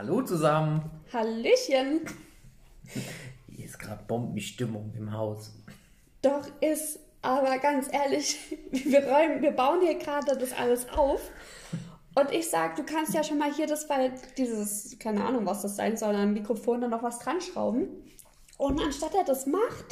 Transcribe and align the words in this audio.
Hallo 0.00 0.22
zusammen. 0.22 0.88
Hallöchen. 1.12 2.02
Hier 3.48 3.64
ist 3.64 3.80
gerade 3.80 4.00
Bombenstimmung 4.06 4.92
im 4.96 5.12
Haus. 5.12 5.50
Doch 6.22 6.46
ist, 6.60 7.00
aber 7.20 7.58
ganz 7.58 7.92
ehrlich, 7.92 8.38
wir 8.70 9.04
räumen, 9.04 9.42
wir 9.42 9.50
bauen 9.50 9.80
hier 9.80 9.96
gerade 9.96 10.36
das 10.36 10.52
alles 10.52 10.88
auf. 10.90 11.20
Und 12.14 12.30
ich 12.30 12.48
sag, 12.48 12.76
du 12.76 12.84
kannst 12.84 13.12
ja 13.12 13.24
schon 13.24 13.38
mal 13.38 13.52
hier 13.52 13.66
das 13.66 13.88
bei 13.88 14.12
dieses, 14.36 14.96
keine 15.00 15.24
Ahnung, 15.24 15.44
was 15.46 15.62
das 15.62 15.74
sein 15.74 15.96
soll, 15.96 16.14
an 16.14 16.32
Mikrofon 16.32 16.80
dann 16.80 16.90
noch 16.90 17.02
was 17.02 17.18
dran 17.18 17.40
schrauben. 17.40 17.88
Und 18.56 18.80
anstatt 18.80 19.16
er 19.16 19.24
das 19.24 19.46
macht, 19.46 19.88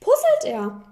puzzelt 0.00 0.44
er. 0.44 0.82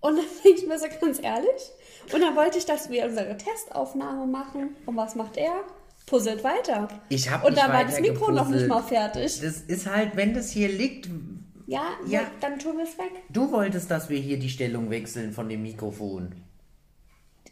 Und 0.00 0.16
dann 0.16 0.26
denke 0.42 0.60
ich 0.60 0.66
mir 0.66 0.76
so 0.76 0.86
ganz 1.00 1.22
ehrlich. 1.22 1.70
Und 2.12 2.20
dann 2.20 2.34
wollte 2.34 2.58
ich, 2.58 2.66
dass 2.66 2.90
wir 2.90 3.04
unsere 3.04 3.36
Testaufnahme 3.36 4.26
machen. 4.26 4.74
Und 4.86 4.96
was 4.96 5.14
macht 5.14 5.36
er? 5.36 5.62
Puzzelt 6.10 6.42
weiter. 6.44 6.88
Ich 7.08 7.30
hab 7.30 7.44
Und 7.44 7.56
dann 7.56 7.72
war 7.72 7.84
das 7.84 8.00
Mikro 8.00 8.30
noch 8.32 8.48
nicht 8.48 8.64
gepuzzelt. 8.64 8.68
mal 8.68 8.82
fertig. 8.82 9.40
Das 9.40 9.60
ist 9.60 9.86
halt, 9.86 10.16
wenn 10.16 10.34
das 10.34 10.50
hier 10.50 10.68
liegt. 10.68 11.08
Ja, 11.68 11.84
Ja. 12.08 12.22
dann 12.40 12.58
tun 12.58 12.78
wir 12.78 12.84
es 12.84 12.98
weg. 12.98 13.12
Du 13.28 13.52
wolltest, 13.52 13.90
dass 13.92 14.08
wir 14.08 14.18
hier 14.18 14.38
die 14.38 14.48
Stellung 14.50 14.90
wechseln 14.90 15.32
von 15.32 15.48
dem 15.48 15.62
Mikrofon. 15.62 16.34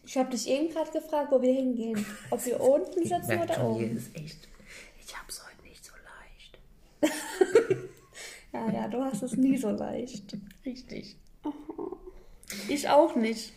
Ich 0.04 0.16
habe 0.16 0.30
dich 0.30 0.48
eben 0.48 0.70
gerade 0.70 0.90
gefragt, 0.90 1.30
wo 1.30 1.40
wir 1.40 1.52
hingehen. 1.52 2.04
Ob 2.30 2.44
wir 2.44 2.60
unten 2.60 3.04
sitzen 3.06 3.40
oder 3.40 3.64
oben. 3.64 3.96
ist 3.96 4.14
echt. 4.16 4.48
Ich 5.06 5.16
hab's 5.16 5.40
heute 5.46 5.68
nicht 5.68 5.84
so 5.84 5.92
leicht. 7.02 7.78
Ja, 8.52 8.70
ja, 8.72 8.88
du 8.88 9.02
hast 9.04 9.22
es 9.22 9.36
nie 9.36 9.56
so 9.58 9.68
leicht. 9.70 10.36
Richtig. 10.64 11.16
Ich 12.68 12.88
auch 12.88 13.14
nicht. 13.14 13.52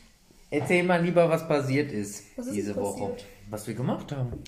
Erzähl 0.51 0.83
mal 0.83 1.01
lieber, 1.03 1.29
was 1.29 1.47
passiert 1.47 1.91
ist, 1.93 2.25
Was 2.35 2.47
ist 2.47 2.55
diese 2.55 2.73
passiert? 2.73 2.99
Woche. 2.99 3.17
Was 3.49 3.65
wir 3.67 3.73
gemacht 3.73 4.11
haben. 4.11 4.43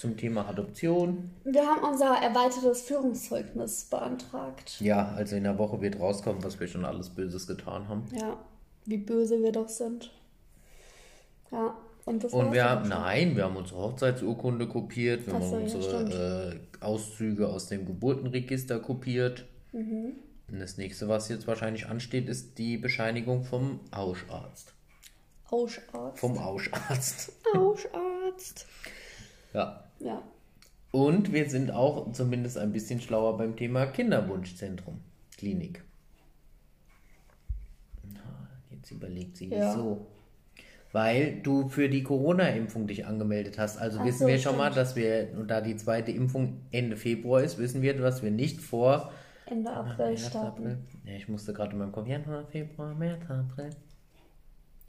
Zum 0.00 0.16
Thema 0.16 0.48
Adoption. 0.48 1.30
Wir 1.44 1.60
haben 1.60 1.84
unser 1.84 2.14
erweitertes 2.22 2.80
Führungszeugnis 2.80 3.84
beantragt. 3.84 4.80
Ja, 4.80 5.12
also 5.14 5.36
in 5.36 5.44
der 5.44 5.58
Woche 5.58 5.78
wird 5.82 6.00
rauskommen, 6.00 6.42
was 6.42 6.58
wir 6.58 6.68
schon 6.68 6.86
alles 6.86 7.10
Böses 7.10 7.46
getan 7.46 7.86
haben. 7.86 8.06
Ja, 8.18 8.38
wie 8.86 8.96
böse 8.96 9.42
wir 9.42 9.52
doch 9.52 9.68
sind. 9.68 10.10
Ja, 11.52 11.76
und 12.06 12.24
das 12.24 12.32
Und 12.32 12.50
wir 12.54 12.64
haben, 12.64 12.88
nein, 12.88 13.36
wir 13.36 13.44
haben 13.44 13.56
unsere 13.56 13.78
Hochzeitsurkunde 13.78 14.68
kopiert, 14.68 15.26
wir 15.26 15.34
Ach 15.34 15.40
haben 15.40 15.68
so, 15.68 15.78
ja, 15.78 15.98
unsere 15.98 16.54
äh, 16.80 16.82
Auszüge 16.82 17.48
aus 17.48 17.66
dem 17.66 17.84
Geburtenregister 17.84 18.78
kopiert. 18.78 19.44
Mhm. 19.72 20.14
Und 20.50 20.60
das 20.60 20.78
nächste, 20.78 21.08
was 21.08 21.28
jetzt 21.28 21.46
wahrscheinlich 21.46 21.88
ansteht, 21.88 22.30
ist 22.30 22.56
die 22.56 22.78
Bescheinigung 22.78 23.44
vom 23.44 23.80
Auscharzt. 23.90 24.72
Auscharzt. 25.50 26.18
Vom 26.18 26.38
Auscharzt. 26.38 27.32
Auscharzt. 27.54 28.66
Ja. 29.52 29.84
Ja. 30.00 30.22
Und 30.92 31.32
wir 31.32 31.48
sind 31.48 31.70
auch 31.70 32.10
zumindest 32.12 32.58
ein 32.58 32.72
bisschen 32.72 33.00
schlauer 33.00 33.36
beim 33.36 33.56
Thema 33.56 33.86
Kinderwunschzentrum, 33.86 35.00
Klinik. 35.36 35.84
Jetzt 38.70 38.90
überlegt 38.90 39.36
sie 39.36 39.48
Ja. 39.48 39.74
wieso. 39.74 40.06
Weil 40.92 41.40
du 41.42 41.68
für 41.68 41.88
die 41.88 42.02
Corona-Impfung 42.02 42.88
dich 42.88 43.06
angemeldet 43.06 43.58
hast. 43.58 43.76
Also 43.78 44.00
Ach 44.00 44.04
wissen 44.04 44.20
so, 44.22 44.26
wir 44.26 44.38
schon 44.38 44.56
mal, 44.56 44.72
stimmt. 44.72 44.76
dass 44.78 44.96
wir, 44.96 45.28
und 45.38 45.48
da 45.48 45.60
die 45.60 45.76
zweite 45.76 46.10
Impfung 46.10 46.62
Ende 46.72 46.96
Februar 46.96 47.42
ist, 47.42 47.58
wissen 47.58 47.80
wir, 47.82 47.96
dass 47.96 48.22
wir 48.24 48.32
nicht 48.32 48.60
vor 48.60 49.12
Ende 49.46 49.70
April 49.70 50.06
März, 50.08 50.26
starten. 50.26 50.62
April. 50.66 50.78
Ja, 51.04 51.12
ich 51.14 51.28
musste 51.28 51.52
gerade 51.52 51.72
in 51.72 51.78
meinem 51.78 51.92
Kopf. 51.92 52.08
Januar, 52.08 52.44
Februar, 52.46 52.92
März, 52.94 53.22
April. 53.28 53.70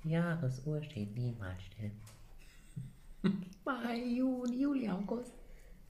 Die 0.04 0.09
Jahresuhr 0.09 0.82
steht 0.82 1.16
niemals 1.16 1.62
still. 1.64 1.92
Mai, 3.66 3.97
Juni, 4.05 4.61
Juli, 4.61 4.89
August. 4.89 5.33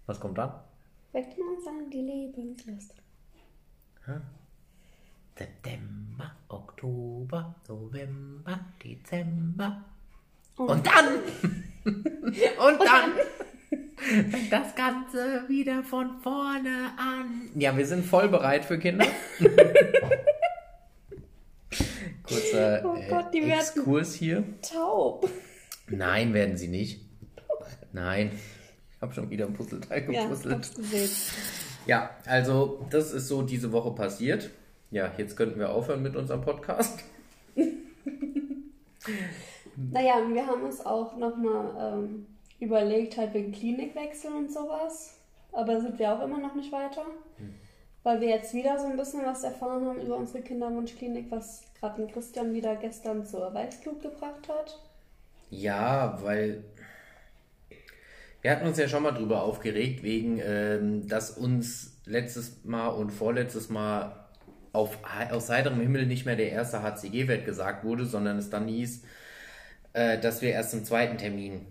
Was 0.05 0.19
kommt 0.19 0.37
dann? 0.37 0.53
Weckt 1.13 1.37
man 1.37 1.61
sagen, 1.63 1.89
die 1.89 2.01
Lebenslust. 2.01 2.95
September, 5.37 6.31
Oktober, 6.49 7.55
November, 7.67 8.59
Dezember. 8.83 9.83
Und- 10.57 10.69
Und 10.69 10.85
dann, 10.85 11.07
und 11.83 12.79
dann, 12.81 13.11
fängt 14.29 14.51
das 14.51 14.75
Ganze 14.75 15.43
wieder 15.47 15.83
von 15.83 16.19
vorne 16.21 16.91
an. 16.97 17.49
Ja, 17.55 17.75
wir 17.77 17.85
sind 17.85 18.05
voll 18.05 18.27
bereit 18.29 18.65
für 18.65 18.77
Kinder. 18.77 19.05
Kurzer 22.23 22.81
Oh 22.85 22.97
Gott, 23.09 23.33
die 23.33 23.39
äh, 23.39 23.53
Exkurs 23.57 24.13
hier. 24.15 24.43
Taub. 24.61 25.29
Nein, 25.89 26.33
werden 26.33 26.57
sie 26.57 26.67
nicht. 26.67 27.01
Nein, 27.93 28.31
ich 28.95 29.01
habe 29.01 29.13
schon 29.13 29.29
wieder 29.29 29.45
ein 29.45 29.53
Puzzleteil 29.53 30.11
Ja, 30.13 30.23
gepuzzelt. 30.23 30.75
gesehen. 30.75 31.09
Ja, 31.85 32.11
also 32.25 32.85
das 32.89 33.11
ist 33.11 33.27
so 33.27 33.41
diese 33.41 33.71
Woche 33.71 33.91
passiert. 33.91 34.49
Ja, 34.91 35.11
jetzt 35.17 35.35
könnten 35.35 35.59
wir 35.59 35.69
aufhören 35.71 36.01
mit 36.03 36.15
unserem 36.15 36.41
Podcast. 36.41 36.99
Naja, 39.75 40.19
und 40.19 40.33
wir 40.35 40.45
haben 40.45 40.61
uns 40.63 40.85
auch 40.85 41.17
nochmal 41.17 41.95
ähm, 41.95 42.27
überlegt, 42.59 43.17
halt 43.17 43.33
wegen 43.33 43.51
Klinikwechsel 43.51 44.31
und 44.31 44.51
sowas. 44.51 45.17
Aber 45.51 45.81
sind 45.81 45.97
wir 45.97 46.13
auch 46.13 46.23
immer 46.23 46.37
noch 46.37 46.55
nicht 46.55 46.71
weiter. 46.71 47.03
Weil 48.03 48.21
wir 48.21 48.29
jetzt 48.29 48.53
wieder 48.53 48.79
so 48.79 48.87
ein 48.87 48.97
bisschen 48.97 49.25
was 49.25 49.43
erfahren 49.43 49.85
haben 49.85 50.01
über 50.01 50.17
unsere 50.17 50.43
Kinderwunschklinik, 50.43 51.31
was 51.31 51.63
gerade 51.79 52.01
den 52.03 52.11
Christian 52.11 52.53
wieder 52.53 52.75
gestern 52.75 53.25
zur 53.25 53.53
Weißglut 53.53 54.01
gebracht 54.01 54.47
hat. 54.47 54.79
Ja, 55.49 56.17
weil 56.21 56.63
wir 58.41 58.51
hatten 58.51 58.67
uns 58.67 58.77
ja 58.77 58.87
schon 58.87 59.03
mal 59.03 59.11
drüber 59.11 59.43
aufgeregt, 59.43 60.03
wegen, 60.03 60.39
ähm, 60.43 61.07
dass 61.07 61.31
uns 61.31 62.01
letztes 62.05 62.63
Mal 62.63 62.87
und 62.87 63.11
vorletztes 63.11 63.69
Mal 63.69 64.27
auf, 64.73 64.97
aus 65.31 65.49
heiterem 65.49 65.79
Himmel 65.79 66.05
nicht 66.05 66.25
mehr 66.25 66.35
der 66.35 66.51
erste 66.51 66.81
HCG-Wert 66.81 67.45
gesagt 67.45 67.83
wurde, 67.83 68.05
sondern 68.05 68.37
es 68.37 68.49
dann 68.49 68.67
hieß, 68.67 69.03
äh, 69.93 70.17
dass 70.19 70.41
wir 70.41 70.51
erst 70.51 70.73
im 70.73 70.85
zweiten 70.85 71.17
Termin 71.17 71.65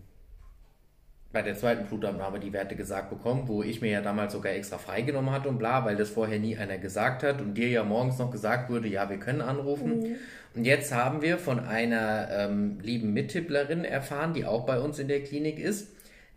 bei 1.33 1.43
der 1.43 1.57
zweiten 1.57 1.87
Blutabnahme 1.87 2.41
die 2.41 2.53
Werte 2.53 2.75
gesagt 2.75 3.11
bekommen, 3.11 3.45
wo 3.47 3.63
ich 3.63 3.81
mir 3.81 3.91
ja 3.91 4.01
damals 4.01 4.33
sogar 4.33 4.53
extra 4.53 4.79
freigenommen 4.79 5.31
hatte 5.31 5.49
und 5.49 5.59
bla, 5.59 5.85
weil 5.85 5.95
das 5.95 6.11
vorher 6.11 6.41
nie 6.41 6.57
einer 6.57 6.79
gesagt 6.79 7.23
hat 7.23 7.41
und 7.41 7.55
dir 7.55 7.69
ja 7.69 7.85
morgens 7.85 8.19
noch 8.19 8.33
gesagt 8.33 8.69
wurde, 8.69 8.89
ja, 8.89 9.09
wir 9.09 9.19
können 9.19 9.41
anrufen. 9.41 10.17
Und 10.57 10.65
jetzt 10.65 10.93
haben 10.93 11.23
wir 11.23 11.39
von 11.39 11.61
einer 11.61 12.29
ähm, 12.33 12.81
lieben 12.83 13.13
Mittipplerin 13.13 13.85
erfahren, 13.85 14.35
die 14.35 14.45
auch 14.45 14.67
bei 14.67 14.81
uns 14.81 14.99
in 14.99 15.07
der 15.07 15.23
Klinik 15.23 15.61
ist, 15.61 15.89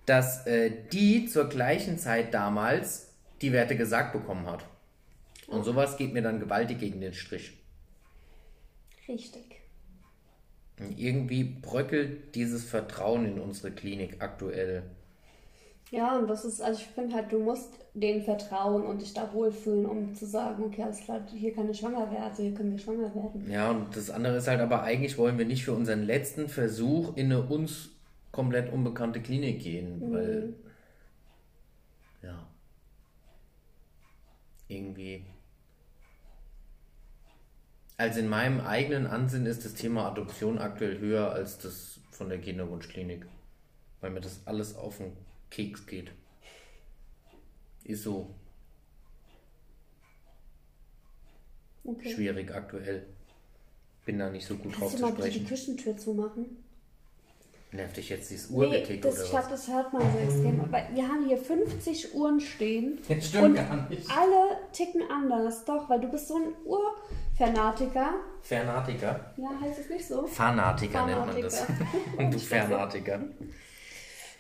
dass 0.05 0.45
äh, 0.47 0.71
die 0.91 1.27
zur 1.27 1.49
gleichen 1.49 1.97
Zeit 1.97 2.33
damals 2.33 3.13
die 3.41 3.51
Werte 3.51 3.75
gesagt 3.75 4.13
bekommen 4.13 4.47
hat. 4.47 4.65
Und 5.47 5.63
sowas 5.63 5.97
geht 5.97 6.13
mir 6.13 6.21
dann 6.21 6.39
gewaltig 6.39 6.79
gegen 6.79 7.01
den 7.01 7.13
Strich. 7.13 7.53
Richtig. 9.07 9.61
Und 10.79 10.97
irgendwie 10.97 11.43
bröckelt 11.43 12.35
dieses 12.35 12.63
Vertrauen 12.63 13.25
in 13.25 13.39
unsere 13.39 13.71
Klinik 13.71 14.17
aktuell. 14.19 14.83
Ja, 15.91 16.17
und 16.17 16.27
das 16.27 16.43
ist, 16.43 16.59
also 16.59 16.79
ich 16.79 16.87
finde 16.87 17.15
halt, 17.15 17.31
du 17.31 17.39
musst 17.39 17.69
denen 17.93 18.23
vertrauen 18.23 18.83
und 18.83 19.01
dich 19.01 19.13
da 19.13 19.31
wohlfühlen, 19.31 19.85
um 19.85 20.15
zu 20.15 20.25
sagen, 20.25 20.63
okay, 20.63 20.83
alles 20.83 21.01
klar, 21.01 21.21
hier 21.31 21.53
kann 21.53 21.69
ich 21.69 21.77
schwanger 21.77 22.09
werden, 22.09 22.23
also 22.23 22.41
hier 22.41 22.53
können 22.55 22.71
wir 22.71 22.79
schwanger 22.79 23.13
werden. 23.13 23.47
Ja, 23.47 23.69
und 23.69 23.95
das 23.95 24.09
andere 24.09 24.37
ist 24.37 24.47
halt 24.47 24.59
aber, 24.59 24.81
eigentlich 24.81 25.19
wollen 25.19 25.37
wir 25.37 25.45
nicht 25.45 25.63
für 25.63 25.73
unseren 25.73 26.01
letzten 26.01 26.49
Versuch 26.49 27.15
in 27.15 27.27
eine 27.27 27.43
uns 27.43 27.92
komplett 28.33 28.73
unbekannte 28.73 29.21
Klinik 29.21 29.61
gehen, 29.63 30.11
weil, 30.11 30.53
ja, 32.21 32.45
irgendwie. 34.67 35.25
Also 37.97 38.19
in 38.19 38.27
meinem 38.27 38.59
eigenen 38.59 39.07
Ansinn 39.07 39.45
ist 39.45 39.63
das 39.65 39.75
Thema 39.75 40.07
Adoption 40.09 40.57
aktuell 40.57 40.99
höher 40.99 41.31
als 41.31 41.59
das 41.59 41.99
von 42.11 42.27
der 42.27 42.41
Kinderwunschklinik, 42.41 43.25
weil 44.01 44.11
mir 44.11 44.21
das 44.21 44.41
alles 44.45 44.75
auf 44.75 44.97
den 44.97 45.15
Keks 45.51 45.85
geht. 45.85 46.11
Ist 47.83 48.03
so 48.03 48.33
Okay. 51.85 52.13
schwierig 52.13 52.53
aktuell. 52.53 53.05
Bin 54.05 54.19
da 54.19 54.29
nicht 54.29 54.45
so 54.47 54.55
gut 54.57 54.73
drauf 54.79 54.91
Kannst 54.91 54.93
du 54.95 54.97
zu 54.97 55.03
mal 55.03 55.11
bitte 55.13 55.29
die 55.29 55.45
sprechen. 55.45 55.47
Küchentür 55.47 55.97
zumachen? 55.97 56.62
Nervt 57.73 57.97
dich 57.97 58.09
jetzt 58.09 58.29
dieses 58.29 58.51
Uhrgetick 58.51 59.01
das, 59.01 59.15
oder 59.15 59.23
ich 59.23 59.29
glaube, 59.31 59.47
das 59.49 59.67
hört 59.67 59.93
man 59.93 60.01
so 60.03 60.19
extrem. 60.19 60.61
Aber 60.61 60.83
wir 60.93 61.07
haben 61.07 61.25
hier 61.27 61.37
50 61.37 62.13
Uhren 62.13 62.39
stehen. 62.39 62.99
Das 63.09 63.27
stimmt 63.27 63.45
und 63.45 63.55
gar 63.55 63.89
nicht. 63.89 64.09
alle 64.09 64.57
ticken 64.71 65.01
anders. 65.11 65.65
Doch, 65.65 65.89
weil 65.89 65.99
du 65.99 66.07
bist 66.09 66.27
so 66.27 66.35
ein 66.35 66.53
Urfanatiker. 66.65 68.13
Fernatiker? 68.43 69.33
Ja, 69.37 69.49
heißt 69.59 69.79
es 69.79 69.89
nicht 69.89 70.07
so? 70.07 70.27
Fanatiker 70.27 71.05
nennt 71.07 71.25
man 71.25 71.41
das. 71.41 71.61
Fanatiker. 71.61 72.29
du 72.31 72.39
Fernatiker. 72.39 73.19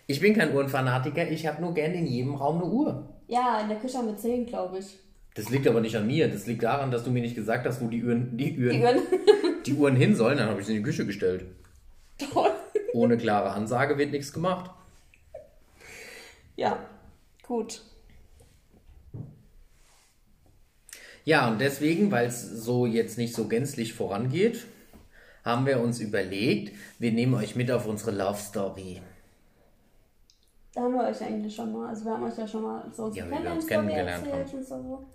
Ich 0.05 0.19
bin 0.19 0.33
kein 0.35 0.53
Uhrenfanatiker, 0.53 1.27
ich 1.31 1.47
habe 1.47 1.61
nur 1.61 1.73
gern 1.73 1.93
in 1.93 2.05
jedem 2.05 2.35
Raum 2.35 2.57
eine 2.61 2.65
Uhr. 2.65 3.09
Ja, 3.27 3.61
in 3.61 3.69
der 3.69 3.77
Küche 3.79 3.97
haben 3.97 4.07
wir 4.07 4.17
10, 4.17 4.45
glaube 4.45 4.77
ich. 4.79 4.99
Das 5.33 5.49
liegt 5.49 5.67
aber 5.67 5.81
nicht 5.81 5.95
an 5.95 6.05
mir. 6.05 6.27
Das 6.29 6.45
liegt 6.45 6.61
daran, 6.61 6.91
dass 6.91 7.03
du 7.03 7.09
mir 7.09 7.21
nicht 7.21 7.35
gesagt 7.35 7.65
hast, 7.65 7.81
wo 7.81 7.87
die 7.87 8.03
Uhren, 8.03 8.37
die 8.37 8.55
Uhren, 8.59 8.69
Die 8.69 8.83
Uhren. 8.83 8.97
die 9.65 9.73
Uhren 9.73 9.95
hin 9.95 10.15
sollen. 10.15 10.37
Dann 10.37 10.49
habe 10.49 10.59
ich 10.59 10.67
sie 10.67 10.73
in 10.75 10.79
die 10.79 10.83
Küche 10.83 11.05
gestellt. 11.07 11.45
Toll 12.31 12.51
ohne 12.93 13.17
klare 13.17 13.51
Ansage 13.51 13.97
wird 13.97 14.11
nichts 14.11 14.31
gemacht. 14.31 14.71
Ja, 16.55 16.77
gut. 17.41 17.81
Ja, 21.25 21.47
und 21.47 21.59
deswegen, 21.59 22.11
weil 22.11 22.27
es 22.27 22.41
so 22.41 22.85
jetzt 22.85 23.17
nicht 23.17 23.33
so 23.33 23.47
gänzlich 23.47 23.93
vorangeht, 23.93 24.65
haben 25.43 25.65
wir 25.65 25.79
uns 25.79 25.99
überlegt, 25.99 26.75
wir 26.99 27.11
nehmen 27.11 27.33
euch 27.33 27.55
mit 27.55 27.71
auf 27.71 27.87
unsere 27.87 28.11
Love 28.11 28.39
Story. 28.39 29.01
Da 30.73 30.81
haben 30.81 30.93
wir 30.93 31.07
euch 31.07 31.21
eigentlich 31.21 31.55
schon 31.55 31.71
mal, 31.71 31.89
also 31.89 32.05
wir 32.05 32.13
haben 32.13 32.23
euch 32.23 32.37
ja 32.37 32.47
schon 32.47 32.63
mal 32.63 32.91
so 32.91 33.05
unsere 33.05 33.29
ja, 33.29 33.57
kennengelernt 33.67 34.25
Haben. 34.31 34.57
und 34.57 34.65
so. 34.65 35.05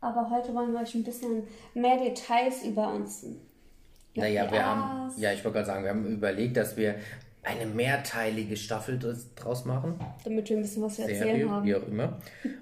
Aber 0.00 0.28
heute 0.30 0.54
wollen 0.54 0.72
wir 0.72 0.80
euch 0.80 0.94
ein 0.94 1.04
bisschen 1.04 1.46
mehr 1.74 1.96
Details 1.96 2.64
über 2.64 2.92
uns 2.92 3.24
naja, 4.14 4.50
wir 4.50 4.64
haben, 4.64 5.12
ja, 5.16 5.32
ich 5.32 5.44
wollte 5.44 5.56
gerade 5.56 5.66
sagen, 5.66 5.82
wir 5.84 5.90
haben 5.90 6.06
überlegt, 6.06 6.56
dass 6.56 6.76
wir 6.76 6.94
eine 7.42 7.66
mehrteilige 7.66 8.56
Staffel 8.56 8.98
dr- 8.98 9.16
draus 9.36 9.64
machen. 9.64 9.98
Damit 10.24 10.48
wir 10.48 10.56
ein 10.56 10.62
bisschen 10.62 10.82
was 10.82 10.94
zu 10.96 11.02
erzählen 11.02 11.18
Serie, 11.24 11.50
haben. 11.50 11.66
wie 11.66 11.74
auch 11.74 11.86
immer. 11.86 12.18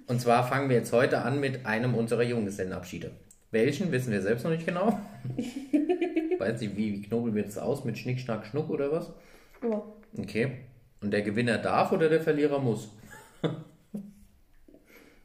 Und 0.07 0.21
zwar 0.21 0.47
fangen 0.47 0.69
wir 0.69 0.77
jetzt 0.77 0.93
heute 0.93 1.23
an 1.23 1.39
mit 1.41 1.67
einem 1.67 1.95
unserer 1.95 2.23
Junggesellenabschiede. 2.23 3.11
Welchen 3.51 3.93
wissen 3.93 4.11
wir 4.13 4.23
selbst 4.23 4.45
noch 4.45 4.51
nicht 4.51 4.67
genau. 4.67 4.99
Weiß 6.39 6.61
nicht, 6.61 6.77
wie, 6.77 6.95
wie 6.95 7.03
knobeln 7.03 7.35
wir 7.35 7.43
jetzt 7.43 7.59
aus? 7.59 7.85
Mit 7.85 7.99
Schnick, 7.99 8.19
Schnack, 8.19 8.47
Schnuck 8.47 8.71
oder 8.71 8.91
was? 8.91 9.13
Ja. 9.63 9.83
Okay. 10.19 10.53
Und 11.03 11.11
der 11.13 11.23
Gewinner 11.23 11.59
darf 11.59 11.93
oder 11.93 12.09
der 12.09 12.21
Verlierer 12.21 12.59
muss? 12.59 12.89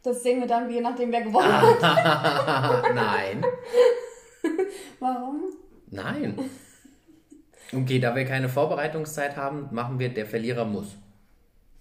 Das 0.04 0.24
sehen 0.24 0.40
wir 0.40 0.48
dann, 0.48 0.70
je 0.70 0.82
nachdem, 0.82 1.12
wer 1.12 1.22
gewonnen 1.22 1.52
hat. 1.52 2.94
Nein. 2.96 3.44
Warum? 5.00 5.44
Nein. 5.88 6.38
Okay, 7.74 8.00
da 8.00 8.16
wir 8.16 8.26
keine 8.26 8.50
Vorbereitungszeit 8.50 9.36
haben, 9.36 9.68
machen 9.72 10.00
wir 10.00 10.10
der 10.10 10.26
Verlierer 10.26 10.66
muss. 10.66 10.96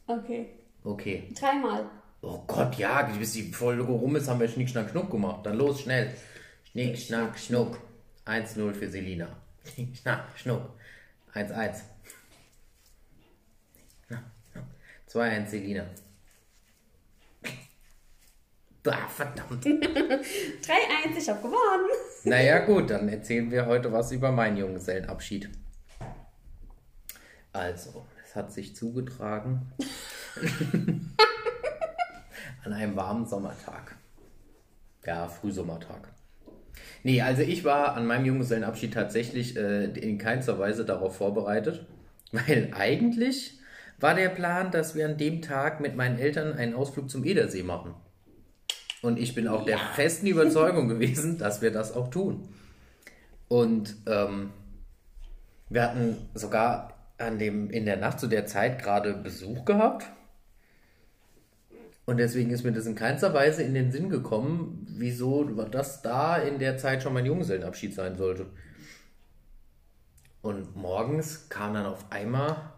Okay. 0.06 0.48
Okay. 0.82 1.32
Dreimal. 1.38 1.86
Oh 2.22 2.42
Gott, 2.46 2.76
ja, 2.76 3.02
bis 3.02 3.32
die 3.32 3.52
Folge 3.52 3.82
rum 3.82 4.16
ist, 4.16 4.28
haben 4.28 4.40
wir 4.40 4.48
Schnick, 4.48 4.68
Schnack, 4.68 4.90
Schnuck 4.90 5.10
gemacht. 5.10 5.44
Dann 5.44 5.56
los, 5.56 5.80
schnell. 5.80 6.12
Schnick, 6.70 6.98
Schnack, 6.98 7.38
Schnuck. 7.38 7.78
1-0 8.24 8.72
für 8.72 8.88
Selina. 8.88 9.28
Schnick, 9.64 9.96
Schnack, 9.96 10.24
Schnuck. 10.36 10.70
1-1. 11.34 11.82
2-1 15.08 15.46
Selina. 15.46 15.86
Ah, 18.86 19.08
verdammt. 19.08 19.64
3-1, 19.64 20.22
ich 21.18 21.28
hab 21.28 21.42
gewonnen. 21.42 21.90
Naja, 22.24 22.60
gut, 22.60 22.90
dann 22.90 23.08
erzählen 23.08 23.50
wir 23.50 23.66
heute 23.66 23.92
was 23.92 24.12
über 24.12 24.30
meinen 24.32 24.56
Junggesellenabschied. 24.56 25.48
Also, 27.52 28.04
es 28.24 28.36
hat 28.36 28.52
sich 28.52 28.76
zugetragen 28.76 29.72
an 32.64 32.72
einem 32.72 32.96
warmen 32.96 33.26
Sommertag. 33.26 33.96
Ja, 35.04 35.28
Frühsommertag. 35.28 36.08
Nee, 37.02 37.22
also 37.22 37.42
ich 37.42 37.64
war 37.64 37.94
an 37.94 38.06
meinem 38.06 38.26
Junggesellenabschied 38.26 38.92
tatsächlich 38.92 39.56
äh, 39.56 39.84
in 39.84 40.18
keinster 40.18 40.58
Weise 40.58 40.84
darauf 40.84 41.16
vorbereitet, 41.16 41.86
weil 42.32 42.70
eigentlich 42.74 43.60
war 44.00 44.14
der 44.14 44.28
Plan, 44.28 44.70
dass 44.70 44.94
wir 44.94 45.06
an 45.06 45.16
dem 45.16 45.40
Tag 45.40 45.80
mit 45.80 45.96
meinen 45.96 46.18
Eltern 46.18 46.52
einen 46.54 46.74
Ausflug 46.74 47.08
zum 47.08 47.24
Edersee 47.24 47.62
machen. 47.62 47.94
Und 49.06 49.20
ich 49.20 49.36
bin 49.36 49.46
auch 49.46 49.64
der 49.64 49.78
festen 49.78 50.26
Überzeugung 50.26 50.88
gewesen, 50.88 51.38
dass 51.38 51.62
wir 51.62 51.70
das 51.70 51.94
auch 51.94 52.08
tun. 52.10 52.48
Und 53.46 53.94
ähm, 54.06 54.50
wir 55.68 55.84
hatten 55.84 56.16
sogar 56.34 56.92
an 57.16 57.38
dem, 57.38 57.70
in 57.70 57.84
der 57.84 57.98
Nacht 57.98 58.18
zu 58.18 58.26
der 58.26 58.46
Zeit 58.46 58.82
gerade 58.82 59.14
Besuch 59.14 59.64
gehabt. 59.64 60.06
Und 62.04 62.16
deswegen 62.16 62.50
ist 62.50 62.64
mir 62.64 62.72
das 62.72 62.86
in 62.86 62.96
keinster 62.96 63.32
Weise 63.32 63.62
in 63.62 63.74
den 63.74 63.92
Sinn 63.92 64.10
gekommen, 64.10 64.84
wieso 64.90 65.44
das 65.44 66.02
da 66.02 66.38
in 66.38 66.58
der 66.58 66.76
Zeit 66.76 67.04
schon 67.04 67.14
mein 67.14 67.26
Junggesellenabschied 67.26 67.94
sein 67.94 68.16
sollte. 68.16 68.46
Und 70.42 70.74
morgens 70.74 71.48
kam 71.48 71.74
dann 71.74 71.86
auf 71.86 72.10
einmal 72.10 72.72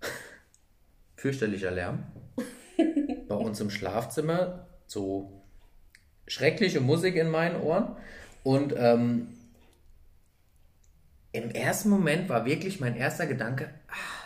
fürchterlicher 1.14 1.70
Lärm 1.70 2.02
bei 3.28 3.34
uns 3.36 3.60
im 3.60 3.70
Schlafzimmer, 3.70 4.66
so 4.88 5.35
schreckliche 6.26 6.80
Musik 6.80 7.16
in 7.16 7.30
meinen 7.30 7.60
Ohren. 7.60 7.96
Und 8.42 8.74
ähm, 8.76 9.28
im 11.32 11.50
ersten 11.50 11.90
Moment 11.90 12.28
war 12.28 12.44
wirklich 12.44 12.80
mein 12.80 12.96
erster 12.96 13.26
Gedanke, 13.26 13.70
ah, 13.88 14.16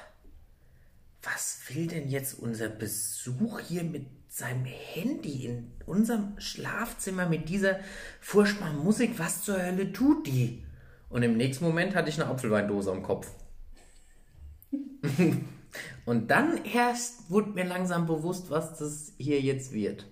was 1.23 1.61
will 1.69 1.87
denn 1.87 2.09
jetzt 2.09 2.39
unser 2.39 2.69
Besuch 2.69 3.61
hier 3.61 3.85
mit 3.85 4.07
seinem 4.29 4.65
Handy 4.65 5.47
in 5.47 5.73
unserem 5.87 6.39
Schlafzimmer 6.39 7.29
mit 7.29 7.49
dieser 7.49 7.81
furchtbaren 8.21 8.79
Musik? 8.79 9.19
Was 9.19 9.43
zur 9.43 9.61
Hölle 9.63 9.93
tut 9.93 10.27
die? 10.27 10.65
Und 11.09 11.23
im 11.23 11.37
nächsten 11.37 11.65
Moment 11.65 11.95
hatte 11.95 12.09
ich 12.09 12.21
eine 12.21 12.31
Apfelweindose 12.31 12.93
am 12.93 13.03
Kopf. 13.03 13.31
Und 16.05 16.31
dann 16.31 16.65
erst 16.65 17.31
wurde 17.31 17.51
mir 17.51 17.65
langsam 17.65 18.07
bewusst, 18.07 18.51
was 18.51 18.79
das 18.79 19.13
hier 19.19 19.41
jetzt 19.41 19.73
wird. 19.73 20.07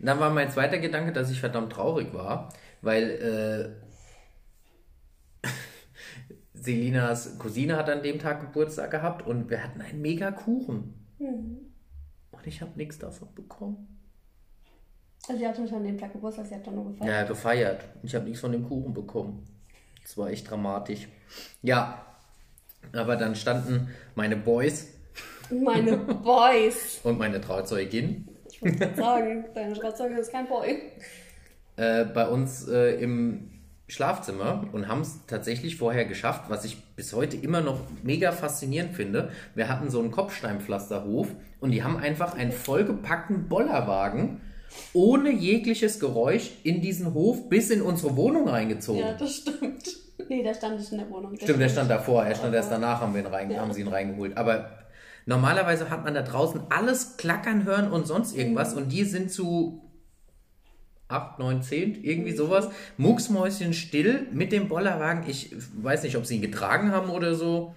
Und 0.00 0.06
dann 0.06 0.18
war 0.18 0.30
mein 0.30 0.50
zweiter 0.50 0.78
Gedanke, 0.78 1.12
dass 1.12 1.30
ich 1.30 1.40
verdammt 1.40 1.72
traurig 1.72 2.14
war, 2.14 2.48
weil 2.80 3.74
äh, 5.44 5.46
Selinas 6.54 7.38
Cousine 7.38 7.76
hat 7.76 7.90
an 7.90 8.02
dem 8.02 8.18
Tag 8.18 8.40
Geburtstag 8.40 8.90
gehabt 8.90 9.26
und 9.26 9.50
wir 9.50 9.62
hatten 9.62 9.82
einen 9.82 10.00
mega 10.00 10.30
Kuchen. 10.30 10.94
Und 11.18 12.46
ich 12.46 12.62
habe 12.62 12.72
nichts 12.76 12.98
davon 12.98 13.28
bekommen. 13.34 14.00
Also 15.28 15.38
die 15.38 15.46
hatte 15.46 15.60
mich 15.60 15.72
an 15.72 15.84
dem 15.84 15.98
Tag 15.98 16.12
Geburtstag, 16.12 16.46
sie 16.46 16.54
hat 16.54 16.66
dann 16.66 16.76
nur 16.76 16.92
gefeiert. 16.92 17.10
Ja, 17.10 17.24
gefeiert. 17.24 17.84
Ich 18.02 18.14
habe 18.14 18.24
nichts 18.24 18.40
von 18.40 18.52
dem 18.52 18.66
Kuchen 18.66 18.94
bekommen. 18.94 19.44
Das 20.02 20.16
war 20.16 20.30
echt 20.30 20.50
dramatisch. 20.50 21.08
Ja, 21.60 22.06
aber 22.94 23.16
dann 23.16 23.34
standen 23.34 23.90
meine 24.14 24.36
Boys 24.36 24.94
Meine 25.50 25.98
Boys. 25.98 27.00
und 27.04 27.18
meine 27.18 27.38
Trauzeugin 27.38 28.26
Ich 28.60 28.66
wollte 28.66 28.78
gerade 28.78 28.96
sagen, 28.96 29.44
deine 29.54 29.76
Schwarzzeugin 29.76 30.18
ist 30.18 30.32
kein 30.32 30.46
Boy. 30.46 30.78
äh, 31.76 32.04
bei 32.04 32.26
uns 32.28 32.68
äh, 32.68 33.00
im 33.02 33.50
Schlafzimmer 33.88 34.68
und 34.72 34.86
haben 34.86 35.00
es 35.00 35.26
tatsächlich 35.26 35.76
vorher 35.76 36.04
geschafft, 36.04 36.44
was 36.48 36.64
ich 36.64 36.80
bis 36.94 37.12
heute 37.12 37.36
immer 37.36 37.60
noch 37.60 37.80
mega 38.02 38.30
faszinierend 38.32 38.94
finde. 38.94 39.30
Wir 39.54 39.68
hatten 39.68 39.90
so 39.90 39.98
einen 40.00 40.10
Kopfsteinpflasterhof 40.12 41.28
und 41.60 41.72
die 41.72 41.82
haben 41.82 41.96
einfach 41.96 42.36
einen 42.36 42.52
vollgepackten 42.52 43.48
Bollerwagen 43.48 44.40
ohne 44.92 45.30
jegliches 45.32 45.98
Geräusch 45.98 46.52
in 46.62 46.80
diesen 46.80 47.12
Hof 47.14 47.48
bis 47.48 47.70
in 47.70 47.82
unsere 47.82 48.16
Wohnung 48.16 48.46
reingezogen. 48.48 49.00
Ja, 49.00 49.14
das 49.14 49.34
stimmt. 49.36 49.82
Nee, 50.28 50.44
der 50.44 50.54
stand 50.54 50.78
nicht 50.78 50.92
in 50.92 50.98
der 50.98 51.10
Wohnung. 51.10 51.34
Stimmt, 51.36 51.60
der 51.60 51.68
stand 51.68 51.90
davor, 51.90 52.24
er 52.24 52.34
stand 52.36 52.54
erst 52.54 52.70
danach, 52.70 53.00
haben, 53.00 53.12
wir 53.14 53.22
ihn 53.22 53.26
rein, 53.26 53.50
Ja. 53.50 53.60
haben 53.60 53.72
sie 53.72 53.80
ihn 53.80 53.88
reingeholt. 53.88 54.36
Aber 54.36 54.70
normalerweise 55.26 55.90
hat 55.90 56.04
man 56.04 56.14
da 56.14 56.22
draußen 56.22 56.62
alles 56.70 57.16
klackern 57.16 57.64
hören 57.64 57.90
und 57.90 58.06
sonst 58.06 58.36
irgendwas 58.36 58.74
und 58.74 58.90
die 58.90 59.04
sind 59.04 59.30
zu 59.30 59.82
8, 61.10 61.38
9, 61.38 61.62
10, 61.62 62.04
irgendwie 62.04 62.32
sowas. 62.32 62.68
Mucksmäuschen 62.96 63.74
still 63.74 64.26
mit 64.32 64.52
dem 64.52 64.68
Bollerwagen. 64.68 65.28
Ich 65.28 65.54
weiß 65.82 66.04
nicht, 66.04 66.16
ob 66.16 66.26
sie 66.26 66.36
ihn 66.36 66.42
getragen 66.42 66.92
haben 66.92 67.10
oder 67.10 67.34
so. 67.34 67.74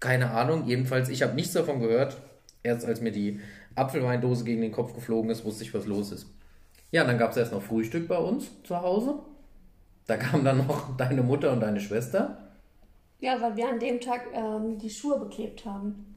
Keine 0.00 0.30
Ahnung. 0.30 0.66
Jedenfalls, 0.66 1.08
ich 1.08 1.22
habe 1.22 1.34
nichts 1.34 1.54
davon 1.54 1.80
gehört. 1.80 2.18
Erst 2.62 2.84
als 2.84 3.00
mir 3.00 3.12
die 3.12 3.40
Apfelweindose 3.74 4.44
gegen 4.44 4.60
den 4.60 4.72
Kopf 4.72 4.94
geflogen 4.94 5.30
ist, 5.30 5.44
wusste 5.44 5.64
ich, 5.64 5.74
was 5.74 5.86
los 5.86 6.12
ist. 6.12 6.26
Ja, 6.90 7.04
dann 7.04 7.18
gab 7.18 7.32
es 7.32 7.36
erst 7.36 7.52
noch 7.52 7.62
Frühstück 7.62 8.06
bei 8.06 8.18
uns 8.18 8.50
zu 8.62 8.80
Hause. 8.80 9.18
Da 10.06 10.16
kamen 10.16 10.44
dann 10.44 10.66
noch 10.66 10.96
deine 10.96 11.22
Mutter 11.22 11.52
und 11.52 11.60
deine 11.60 11.80
Schwester. 11.80 12.38
Ja, 13.20 13.40
weil 13.40 13.56
wir 13.56 13.68
an 13.68 13.80
dem 13.80 14.00
Tag 14.00 14.26
ähm, 14.34 14.78
die 14.78 14.90
Schuhe 14.90 15.18
beklebt 15.18 15.64
haben. 15.64 16.13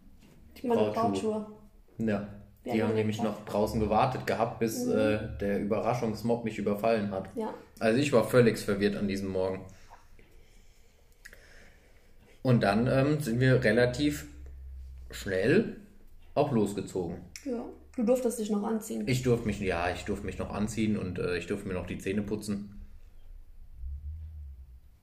Brautschuhe. 0.62 0.94
Brautschuhe. 0.94 1.46
Ja, 2.00 2.28
Ja, 2.64 2.74
die 2.74 2.84
haben 2.84 2.96
nämlich 2.96 3.22
noch 3.22 3.46
draußen 3.46 3.80
gewartet 3.80 4.28
gehabt, 4.28 4.60
bis 4.60 4.86
äh, 4.88 5.20
der 5.40 5.60
Überraschungsmob 5.60 6.44
mich 6.44 6.58
überfallen 6.58 7.12
hat. 7.12 7.30
Ja. 7.36 7.54
Also 7.80 8.00
ich 8.00 8.12
war 8.14 8.24
völlig 8.24 8.58
verwirrt 8.58 8.96
an 8.96 9.08
diesem 9.08 9.30
Morgen. 9.30 9.66
Und 12.44 12.62
dann 12.64 12.88
ähm, 12.88 13.20
sind 13.20 13.40
wir 13.40 13.64
relativ 13.64 14.26
schnell 15.12 15.78
auch 16.34 16.52
losgezogen. 16.52 17.18
ja. 17.46 17.64
Du 17.96 18.04
durftest 18.04 18.38
dich 18.38 18.52
noch 18.52 18.62
anziehen. 18.62 19.08
Ich 19.08 19.24
durfte 19.24 19.48
mich, 19.48 19.60
ja, 19.60 19.90
ich 19.90 20.06
durfte 20.06 20.24
mich 20.24 20.38
noch 20.38 20.52
anziehen 20.54 21.00
und 21.00 21.18
äh, 21.18 21.36
ich 21.40 21.48
durfte 21.48 21.68
mir 21.68 21.74
noch 21.74 21.88
die 21.88 21.98
Zähne 21.98 22.22
putzen. 22.22 22.80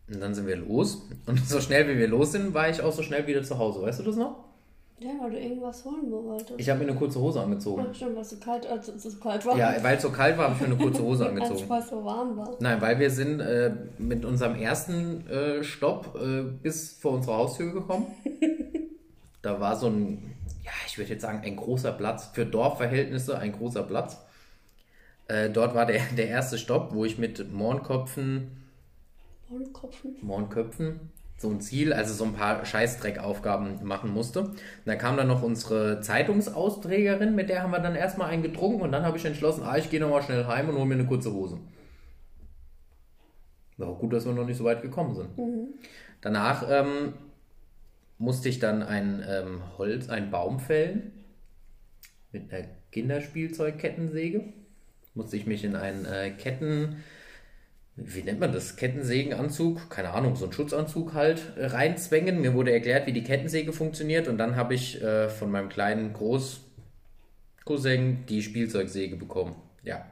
Und 0.06 0.20
dann 0.20 0.32
sind 0.32 0.46
wir 0.46 0.54
los. 0.54 1.08
Und 1.26 1.40
so 1.48 1.60
schnell 1.60 1.88
wie 1.88 1.98
wir 1.98 2.06
los 2.06 2.30
sind, 2.30 2.54
war 2.54 2.68
ich 2.70 2.80
auch 2.80 2.92
so 2.92 3.02
schnell 3.02 3.26
wieder 3.26 3.42
zu 3.42 3.58
Hause. 3.58 3.82
Weißt 3.82 3.98
du 3.98 4.04
das 4.04 4.14
noch? 4.14 4.44
Ja, 4.98 5.10
weil 5.20 5.32
du 5.32 5.40
irgendwas 5.40 5.84
holen 5.84 6.10
wolltest. 6.10 6.58
Ich 6.58 6.70
habe 6.70 6.78
mir 6.84 6.90
eine 6.90 6.98
kurze 6.98 7.18
Hose 7.18 7.40
angezogen. 7.40 7.84
Ja, 7.84 7.92
stimmt, 7.94 8.14
weil 8.14 8.22
es 8.22 8.30
so 8.30 8.36
kalt, 8.36 8.66
als 8.66 8.88
es 8.88 9.02
so 9.02 9.18
kalt 9.18 9.44
war. 9.44 9.56
Ja, 9.56 9.74
weil 9.82 9.96
es 9.96 10.02
so 10.02 10.10
kalt 10.10 10.38
war, 10.38 10.44
habe 10.44 10.54
ich 10.54 10.60
mir 10.60 10.74
eine 10.74 10.76
kurze 10.76 11.02
Hose 11.02 11.26
angezogen. 11.28 11.72
es 11.72 11.88
so 11.88 12.04
warm 12.04 12.36
war. 12.36 12.56
Nein, 12.60 12.80
weil 12.80 12.98
wir 13.00 13.10
sind 13.10 13.40
äh, 13.40 13.72
mit 13.98 14.24
unserem 14.24 14.54
ersten 14.54 15.26
äh, 15.26 15.64
Stopp 15.64 16.16
äh, 16.20 16.42
bis 16.42 16.92
vor 16.92 17.12
unsere 17.12 17.36
Haustür 17.36 17.72
gekommen. 17.72 18.06
da 19.42 19.58
war 19.58 19.76
so 19.76 19.88
ein, 19.88 20.36
ja, 20.62 20.70
ich 20.86 20.96
würde 20.96 21.10
jetzt 21.10 21.22
sagen, 21.22 21.42
ein 21.44 21.56
großer 21.56 21.92
Platz. 21.92 22.30
Für 22.32 22.46
Dorfverhältnisse 22.46 23.36
ein 23.36 23.52
großer 23.52 23.82
Platz. 23.82 24.18
Äh, 25.26 25.50
dort 25.50 25.74
war 25.74 25.86
der, 25.86 26.02
der 26.16 26.28
erste 26.28 26.56
Stopp, 26.56 26.94
wo 26.94 27.04
ich 27.04 27.18
mit 27.18 27.52
Mohnkopfen, 27.52 28.64
Mohnkopfen. 29.48 30.16
Mohnköpfen 30.22 31.12
so 31.36 31.50
ein 31.50 31.60
Ziel, 31.60 31.92
also 31.92 32.14
so 32.14 32.24
ein 32.24 32.32
paar 32.32 32.64
Scheißdreckaufgaben 32.64 33.84
machen 33.84 34.12
musste. 34.12 34.40
Und 34.40 34.56
da 34.84 34.96
kam 34.96 35.16
dann 35.16 35.28
noch 35.28 35.42
unsere 35.42 36.00
Zeitungsausträgerin, 36.00 37.34
mit 37.34 37.48
der 37.48 37.62
haben 37.62 37.72
wir 37.72 37.80
dann 37.80 37.96
erstmal 37.96 38.30
einen 38.30 38.42
getrunken 38.42 38.82
und 38.82 38.92
dann 38.92 39.04
habe 39.04 39.16
ich 39.16 39.24
entschlossen, 39.24 39.62
ah, 39.64 39.76
ich 39.76 39.90
gehe 39.90 40.00
nochmal 40.00 40.22
schnell 40.22 40.46
heim 40.46 40.68
und 40.68 40.76
hole 40.76 40.86
mir 40.86 40.94
eine 40.94 41.06
kurze 41.06 41.32
Hose. 41.32 41.58
War 43.76 43.88
auch 43.88 43.98
gut, 43.98 44.12
dass 44.12 44.24
wir 44.24 44.32
noch 44.32 44.46
nicht 44.46 44.56
so 44.56 44.64
weit 44.64 44.82
gekommen 44.82 45.14
sind. 45.14 45.30
Danach 46.20 46.64
ähm, 46.70 47.14
musste 48.18 48.48
ich 48.48 48.60
dann 48.60 48.82
ein 48.82 49.24
ähm, 49.28 49.62
Holz, 49.76 50.08
einen 50.08 50.30
Baum 50.30 50.60
fällen 50.60 51.12
mit 52.30 52.52
einer 52.52 52.66
Kinderspielzeugkettensäge. 52.92 54.44
Musste 55.14 55.36
ich 55.36 55.46
mich 55.46 55.64
in 55.64 55.76
einen 55.76 56.04
äh, 56.04 56.30
Ketten, 56.30 57.02
wie 57.96 58.22
nennt 58.22 58.40
man 58.40 58.52
das? 58.52 58.76
Kettensägenanzug, 58.76 59.88
keine 59.88 60.10
Ahnung, 60.10 60.34
so 60.34 60.46
einen 60.46 60.52
Schutzanzug 60.52 61.14
halt 61.14 61.56
äh, 61.56 61.66
reinzwängen. 61.66 62.40
Mir 62.40 62.54
wurde 62.54 62.72
erklärt, 62.72 63.06
wie 63.06 63.12
die 63.12 63.22
Kettensäge 63.22 63.72
funktioniert 63.72 64.26
und 64.26 64.38
dann 64.38 64.56
habe 64.56 64.74
ich 64.74 65.00
äh, 65.00 65.28
von 65.28 65.50
meinem 65.50 65.68
kleinen 65.68 66.12
Großcousin 66.12 68.26
die 68.26 68.42
Spielzeugsäge 68.42 69.16
bekommen. 69.16 69.54
Ja, 69.84 70.04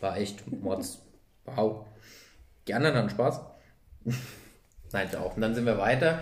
war 0.00 0.18
echt 0.18 0.50
Mods. 0.52 1.00
Wow. 1.46 1.86
Die 2.66 2.74
anderen 2.74 2.96
hatten 2.96 3.10
Spaß. 3.10 3.40
Nein, 4.92 5.08
auch. 5.16 5.36
Und 5.36 5.42
dann 5.42 5.54
sind 5.54 5.64
wir 5.64 5.78
weiter 5.78 6.20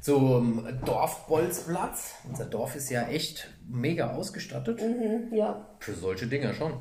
zum 0.00 0.68
Dorfbolzplatz. 0.84 2.14
Unser 2.28 2.44
Dorf 2.44 2.76
ist 2.76 2.90
ja 2.90 3.08
echt 3.08 3.48
mega 3.68 4.12
ausgestattet. 4.12 4.80
Mhm, 4.80 5.34
ja. 5.34 5.68
Für 5.80 5.94
solche 5.94 6.28
Dinge 6.28 6.54
schon. 6.54 6.74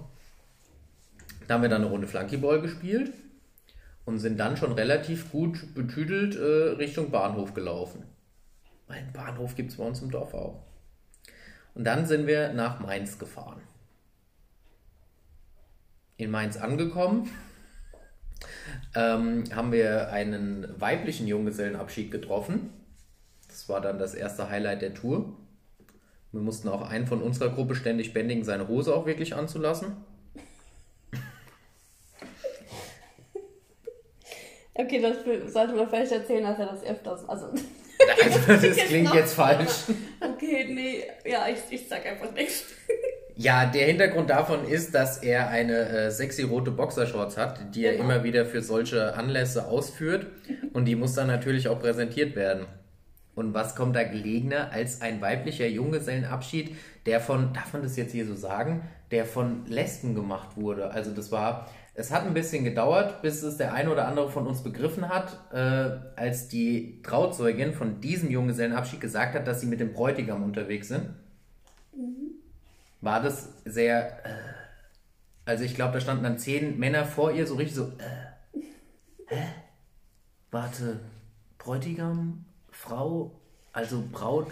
Da 1.48 1.56
haben 1.56 1.64
wir 1.64 1.70
dann 1.70 1.82
eine 1.82 1.90
Runde 1.90 2.08
Flunkyball 2.08 2.62
gespielt 2.62 3.12
und 4.12 4.20
sind 4.20 4.38
dann 4.38 4.58
schon 4.58 4.74
relativ 4.74 5.32
gut 5.32 5.74
betüdelt 5.74 6.36
äh, 6.36 6.76
Richtung 6.76 7.12
Bahnhof 7.12 7.54
gelaufen. 7.54 8.04
Einen 8.88 9.14
Bahnhof 9.14 9.56
gibt 9.56 9.72
es 9.72 9.78
bei 9.78 9.86
uns 9.86 10.02
im 10.02 10.12
Dorf 10.12 10.34
auch. 10.34 10.62
Und 11.74 11.86
dann 11.86 12.06
sind 12.06 12.28
wir 12.28 12.52
nach 12.52 12.82
Mainz 12.82 13.18
gefahren. 13.18 13.62
In 16.18 16.30
Mainz 16.30 16.58
angekommen, 16.58 17.30
ähm, 18.94 19.46
haben 19.56 19.72
wir 19.72 20.12
einen 20.12 20.68
weiblichen 20.80 21.26
Junggesellenabschied 21.26 22.12
getroffen. 22.12 22.70
Das 23.48 23.70
war 23.70 23.80
dann 23.80 23.98
das 23.98 24.14
erste 24.14 24.50
Highlight 24.50 24.82
der 24.82 24.94
Tour. 24.94 25.38
Wir 26.34 26.42
mussten 26.42 26.68
auch 26.68 26.82
einen 26.82 27.08
von 27.08 27.22
unserer 27.22 27.50
Gruppe 27.50 27.76
ständig 27.76 28.14
bändigen, 28.14 28.44
seine 28.44 28.68
Hose 28.68 28.94
auch 28.94 29.06
wirklich 29.06 29.36
anzulassen. 29.36 29.96
Okay, 34.82 35.02
das 35.02 35.54
sollte 35.54 35.74
man 35.76 35.88
vielleicht 35.90 36.12
erzählen, 36.12 36.44
dass 36.44 36.60
er 36.60 36.66
das 36.68 36.84
öfters. 36.84 37.28
Also. 37.30 37.48
Also, 37.48 38.40
das 38.48 38.78
klingt 38.88 39.14
jetzt 39.14 39.34
falsch. 39.36 39.72
Okay, 40.20 40.66
nee, 40.70 41.04
ja, 41.30 41.46
ich, 41.48 41.60
ich 41.70 41.88
sag 41.88 42.06
einfach 42.06 42.32
nichts. 42.34 42.66
Ja, 43.36 43.66
der 43.66 43.86
Hintergrund 43.88 44.30
davon 44.30 44.68
ist, 44.68 44.94
dass 44.94 45.20
er 45.20 45.50
eine 45.50 45.88
äh, 45.90 46.12
sexy 46.12 46.44
rote 46.44 46.72
Boxershorts 46.72 47.38
hat, 47.38 47.76
die 47.76 47.86
er 47.86 47.94
Genau. 47.94 48.04
immer 48.06 48.24
wieder 48.24 48.46
für 48.46 48.62
solche 48.62 49.14
Anlässe 49.16 49.68
ausführt 49.68 50.28
und 50.74 50.86
die 50.86 50.96
muss 50.96 51.14
dann 51.14 51.28
natürlich 51.28 51.68
auch 51.68 51.80
präsentiert 51.80 52.36
werden. 52.36 52.66
Und 53.34 53.54
was 53.54 53.76
kommt 53.76 53.96
da 53.96 54.04
gelegener 54.04 54.72
als 54.72 55.02
ein 55.02 55.22
weiblicher 55.22 55.66
Junggesellenabschied, 55.68 56.76
der 57.06 57.20
von, 57.20 57.54
darf 57.54 57.74
man 57.74 57.82
das 57.82 57.96
jetzt 57.98 58.12
hier 58.12 58.26
so 58.26 58.36
sagen, 58.36 58.82
der 59.10 59.26
von 59.26 59.66
Lesben 59.66 60.14
gemacht 60.16 60.58
wurde. 60.58 60.92
Also 60.92 61.12
das 61.12 61.32
war, 61.32 61.70
es 61.94 62.12
hat 62.12 62.26
ein 62.26 62.34
bisschen 62.34 62.64
gedauert, 62.64 63.22
bis 63.22 63.44
es 63.44 63.58
der 63.58 63.74
eine 63.74 63.92
oder 63.92 64.08
andere 64.08 64.30
von 64.30 64.48
uns 64.48 64.64
begriffen 64.64 65.10
hat, 65.10 65.38
äh, 65.52 66.20
als 66.20 66.48
die 66.48 67.02
Trauzeugin 67.04 67.74
von 67.74 68.00
diesem 68.00 68.32
Junggesellenabschied 68.32 69.02
gesagt 69.02 69.36
hat, 69.36 69.48
dass 69.48 69.62
sie 69.62 69.68
mit 69.68 69.80
dem 69.80 69.94
Bräutigam 69.94 70.44
unterwegs 70.44 70.88
sind 70.88 71.10
war 73.02 73.22
das 73.22 73.50
sehr. 73.66 74.26
Äh, 74.26 74.38
also 75.44 75.64
ich 75.64 75.76
glaube, 75.76 75.94
da 75.94 76.00
standen 76.00 76.24
dann 76.24 76.38
zehn 76.38 76.80
Männer 76.80 77.04
vor 77.04 77.32
ihr, 77.32 77.46
so 77.46 77.56
richtig 77.56 77.76
so. 77.76 77.92
Äh, 77.98 78.62
hä? 79.28 79.48
Warte, 80.52 81.00
Bräutigam, 81.58 82.46
Frau, 82.70 83.32
also 83.74 84.04
Braut, 84.12 84.52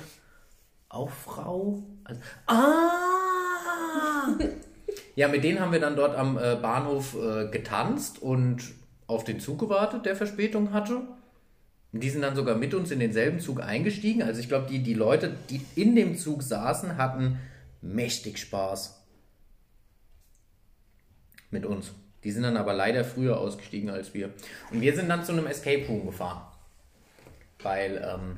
auch 0.90 1.10
Frau? 1.10 1.84
Also, 2.04 2.22
ah! 2.48 4.28
ja, 5.16 5.28
mit 5.28 5.44
denen 5.44 5.60
haben 5.60 5.72
wir 5.72 5.80
dann 5.80 5.96
dort 5.96 6.16
am 6.16 6.38
äh, 6.38 6.56
Bahnhof 6.56 7.16
äh, 7.16 7.50
getanzt 7.50 8.22
und 8.22 8.64
auf 9.08 9.24
den 9.24 9.40
Zug 9.40 9.60
gewartet, 9.60 10.06
der 10.06 10.16
Verspätung 10.16 10.72
hatte. 10.72 11.02
Die 11.92 12.10
sind 12.10 12.22
dann 12.22 12.36
sogar 12.36 12.56
mit 12.56 12.74
uns 12.76 12.92
in 12.92 13.00
denselben 13.00 13.40
Zug 13.40 13.62
eingestiegen. 13.62 14.22
Also 14.22 14.40
ich 14.40 14.48
glaube, 14.48 14.68
die, 14.70 14.84
die 14.84 14.94
Leute, 14.94 15.36
die 15.50 15.62
in 15.76 15.96
dem 15.96 16.18
Zug 16.18 16.44
saßen, 16.44 16.98
hatten 16.98 17.40
mächtig 17.82 18.38
Spaß 18.38 19.04
mit 21.50 21.66
uns. 21.66 21.92
Die 22.24 22.32
sind 22.32 22.44
dann 22.44 22.58
aber 22.58 22.74
leider 22.74 23.04
früher 23.04 23.40
ausgestiegen 23.40 23.90
als 23.90 24.14
wir. 24.14 24.32
Und 24.72 24.82
wir 24.82 24.96
sind 24.96 25.10
dann 25.10 25.24
zu 25.24 25.32
einem 25.32 25.48
Escape 25.48 25.88
Room 25.88 26.06
gefahren. 26.06 26.44
Weil, 27.64 27.98
ähm, 28.06 28.38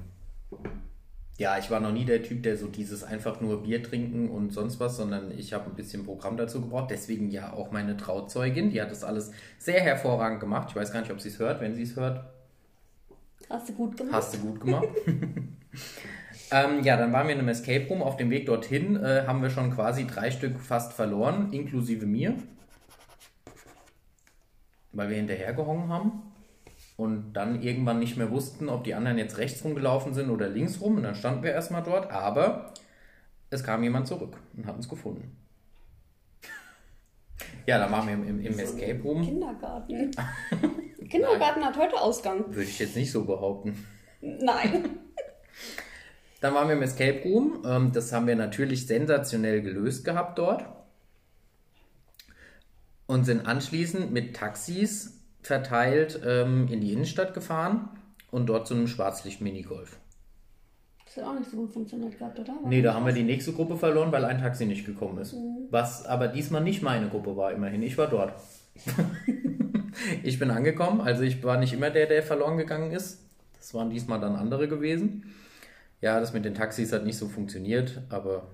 ja, 1.42 1.58
ich 1.58 1.72
war 1.72 1.80
noch 1.80 1.92
nie 1.92 2.06
der 2.06 2.22
Typ, 2.22 2.44
der 2.44 2.56
so 2.56 2.68
dieses 2.68 3.04
einfach 3.04 3.42
nur 3.42 3.64
Bier 3.64 3.82
trinken 3.82 4.30
und 4.30 4.54
sonst 4.54 4.80
was, 4.80 4.96
sondern 4.96 5.32
ich 5.36 5.54
habe 5.54 5.72
ein 5.72 5.76
bisschen 5.76 6.06
Programm 6.06 6.38
dazu 6.38 6.62
gebraucht. 6.62 6.92
Deswegen 6.92 7.32
ja 7.32 7.52
auch 7.52 7.72
meine 7.72 7.98
Trauzeugin, 7.98 8.70
die 8.70 8.80
hat 8.80 8.92
das 8.92 9.04
alles 9.04 9.32
sehr 9.58 9.82
hervorragend 9.82 10.40
gemacht. 10.40 10.68
Ich 10.70 10.76
weiß 10.76 10.94
gar 10.94 11.02
nicht, 11.02 11.12
ob 11.12 11.20
sie 11.20 11.30
es 11.30 11.40
hört. 11.40 11.60
Wenn 11.60 11.74
sie 11.74 11.82
es 11.82 11.96
hört, 11.96 12.26
Hast 13.50 13.68
du 13.70 13.74
gut 13.74 13.98
gemacht. 13.98 14.14
Hast 14.14 14.36
du 14.36 14.38
gut 14.38 14.62
gemacht. 14.62 14.88
ähm, 16.52 16.84
ja, 16.84 16.96
dann 16.96 17.12
waren 17.12 17.26
wir 17.26 17.34
in 17.34 17.40
einem 17.40 17.50
Escape 17.50 17.88
Room. 17.90 18.04
Auf 18.04 18.18
dem 18.18 18.30
Weg 18.30 18.46
dorthin 18.46 18.96
äh, 19.04 19.24
haben 19.26 19.42
wir 19.42 19.50
schon 19.50 19.72
quasi 19.72 20.06
drei 20.06 20.30
Stück 20.30 20.60
fast 20.60 20.94
verloren, 20.94 21.52
inklusive 21.52 22.06
mir. 22.06 22.36
Weil 24.94 25.10
wir 25.10 25.18
hinterhergehangen 25.18 25.90
haben 25.90 26.31
und 27.02 27.34
dann 27.34 27.64
irgendwann 27.64 27.98
nicht 27.98 28.16
mehr 28.16 28.30
wussten, 28.30 28.70
ob 28.70 28.84
die 28.84 28.94
anderen 28.94 29.18
jetzt 29.18 29.40
rechts 29.40 29.64
rumgelaufen 29.64 30.14
sind 30.14 30.30
oder 30.30 30.48
links 30.48 30.80
rum. 30.82 30.98
Und 30.98 31.04
dann 31.04 31.16
standen 31.16 31.42
wir 31.42 31.52
erstmal 31.52 31.82
dort, 31.82 32.12
aber 32.12 32.76
es 33.50 33.64
kam 33.64 33.82
jemand 33.82 34.06
zurück 34.06 34.38
und 34.56 34.68
hat 34.68 34.76
uns 34.76 34.88
gefunden. 34.88 35.36
Ja, 37.68 37.78
dann 37.78 37.92
waren 37.92 38.08
wir 38.08 38.14
im, 38.14 38.28
im, 38.28 38.40
im 38.40 38.60
Escape 38.60 39.02
Room. 39.04 39.24
Kindergarten. 39.24 40.12
Kindergarten 41.10 41.64
hat 41.64 41.78
heute 41.78 41.96
Ausgang. 41.96 42.46
Würde 42.48 42.64
ich 42.64 42.80
jetzt 42.80 42.96
nicht 42.96 43.12
so 43.12 43.24
behaupten. 43.26 43.86
Nein. 44.22 44.90
Dann 46.42 46.56
waren 46.56 46.68
wir 46.68 46.76
im 46.76 46.82
Escape 46.82 47.22
Room. 47.24 47.64
Ähm, 47.66 47.92
das 47.92 48.12
haben 48.14 48.26
wir 48.26 48.36
natürlich 48.36 48.88
sensationell 48.88 49.62
gelöst 49.62 50.06
gehabt 50.06 50.40
dort. 50.40 50.66
Und 53.06 53.26
sind 53.26 53.46
anschließend 53.46 54.12
mit 54.12 54.36
Taxis 54.36 55.21
verteilt 55.42 56.20
ähm, 56.26 56.68
in 56.70 56.82
die 56.82 56.94
Innenstadt 56.94 57.34
gefahren 57.34 57.90
und 58.32 58.48
dort 58.48 58.68
zu 58.68 58.74
einem 58.74 58.88
Schwarzlicht-Minigolf. 58.88 59.98
Das 61.06 61.18
hat 61.18 61.30
auch 61.30 61.38
nicht 61.38 61.52
so 61.52 61.58
gut 61.58 61.74
funktioniert 61.74 62.18
gehabt, 62.18 62.40
oder? 62.40 62.54
Nee, 62.66 62.82
da 62.82 62.94
haben 62.94 63.06
wir 63.06 63.12
die 63.12 63.24
nächste 63.24 63.52
Gruppe 63.52 63.76
verloren, 63.76 64.14
weil 64.14 64.24
ein 64.24 64.40
Taxi 64.40 64.66
nicht 64.66 64.86
gekommen 64.86 65.18
ist. 65.18 65.36
Was 65.70 66.06
aber 66.06 66.30
diesmal 66.30 66.64
nicht 66.64 66.82
meine 66.82 67.10
Gruppe 67.10 67.36
war, 67.36 67.52
immerhin. 67.52 67.84
Ich 67.84 67.98
war 67.98 68.08
dort. 68.08 68.34
ich 70.24 70.40
bin 70.40 70.52
angekommen, 70.52 71.02
also 71.02 71.24
ich 71.24 71.44
war 71.44 71.58
nicht 71.58 71.74
immer 71.74 71.90
der, 71.90 72.08
der 72.08 72.24
verloren 72.24 72.58
gegangen 72.58 72.92
ist. 72.92 73.20
Das 73.58 73.74
waren 73.74 73.90
diesmal 73.90 74.22
dann 74.22 74.38
andere 74.38 74.70
gewesen. 74.70 75.34
Ja, 76.00 76.20
das 76.20 76.32
mit 76.34 76.46
den 76.46 76.56
Taxis 76.56 76.94
hat 76.94 77.04
nicht 77.04 77.18
so 77.18 77.28
funktioniert, 77.28 78.02
aber 78.10 78.48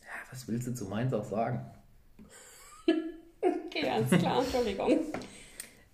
ja, 0.00 0.30
was 0.30 0.46
willst 0.48 0.68
du 0.68 0.74
zu 0.74 0.84
Mainz 0.86 1.12
auch 1.12 1.24
sagen? 1.24 1.66
Okay, 3.72 3.86
ganz 3.86 4.10
klar, 4.10 4.42
Entschuldigung. 4.42 4.98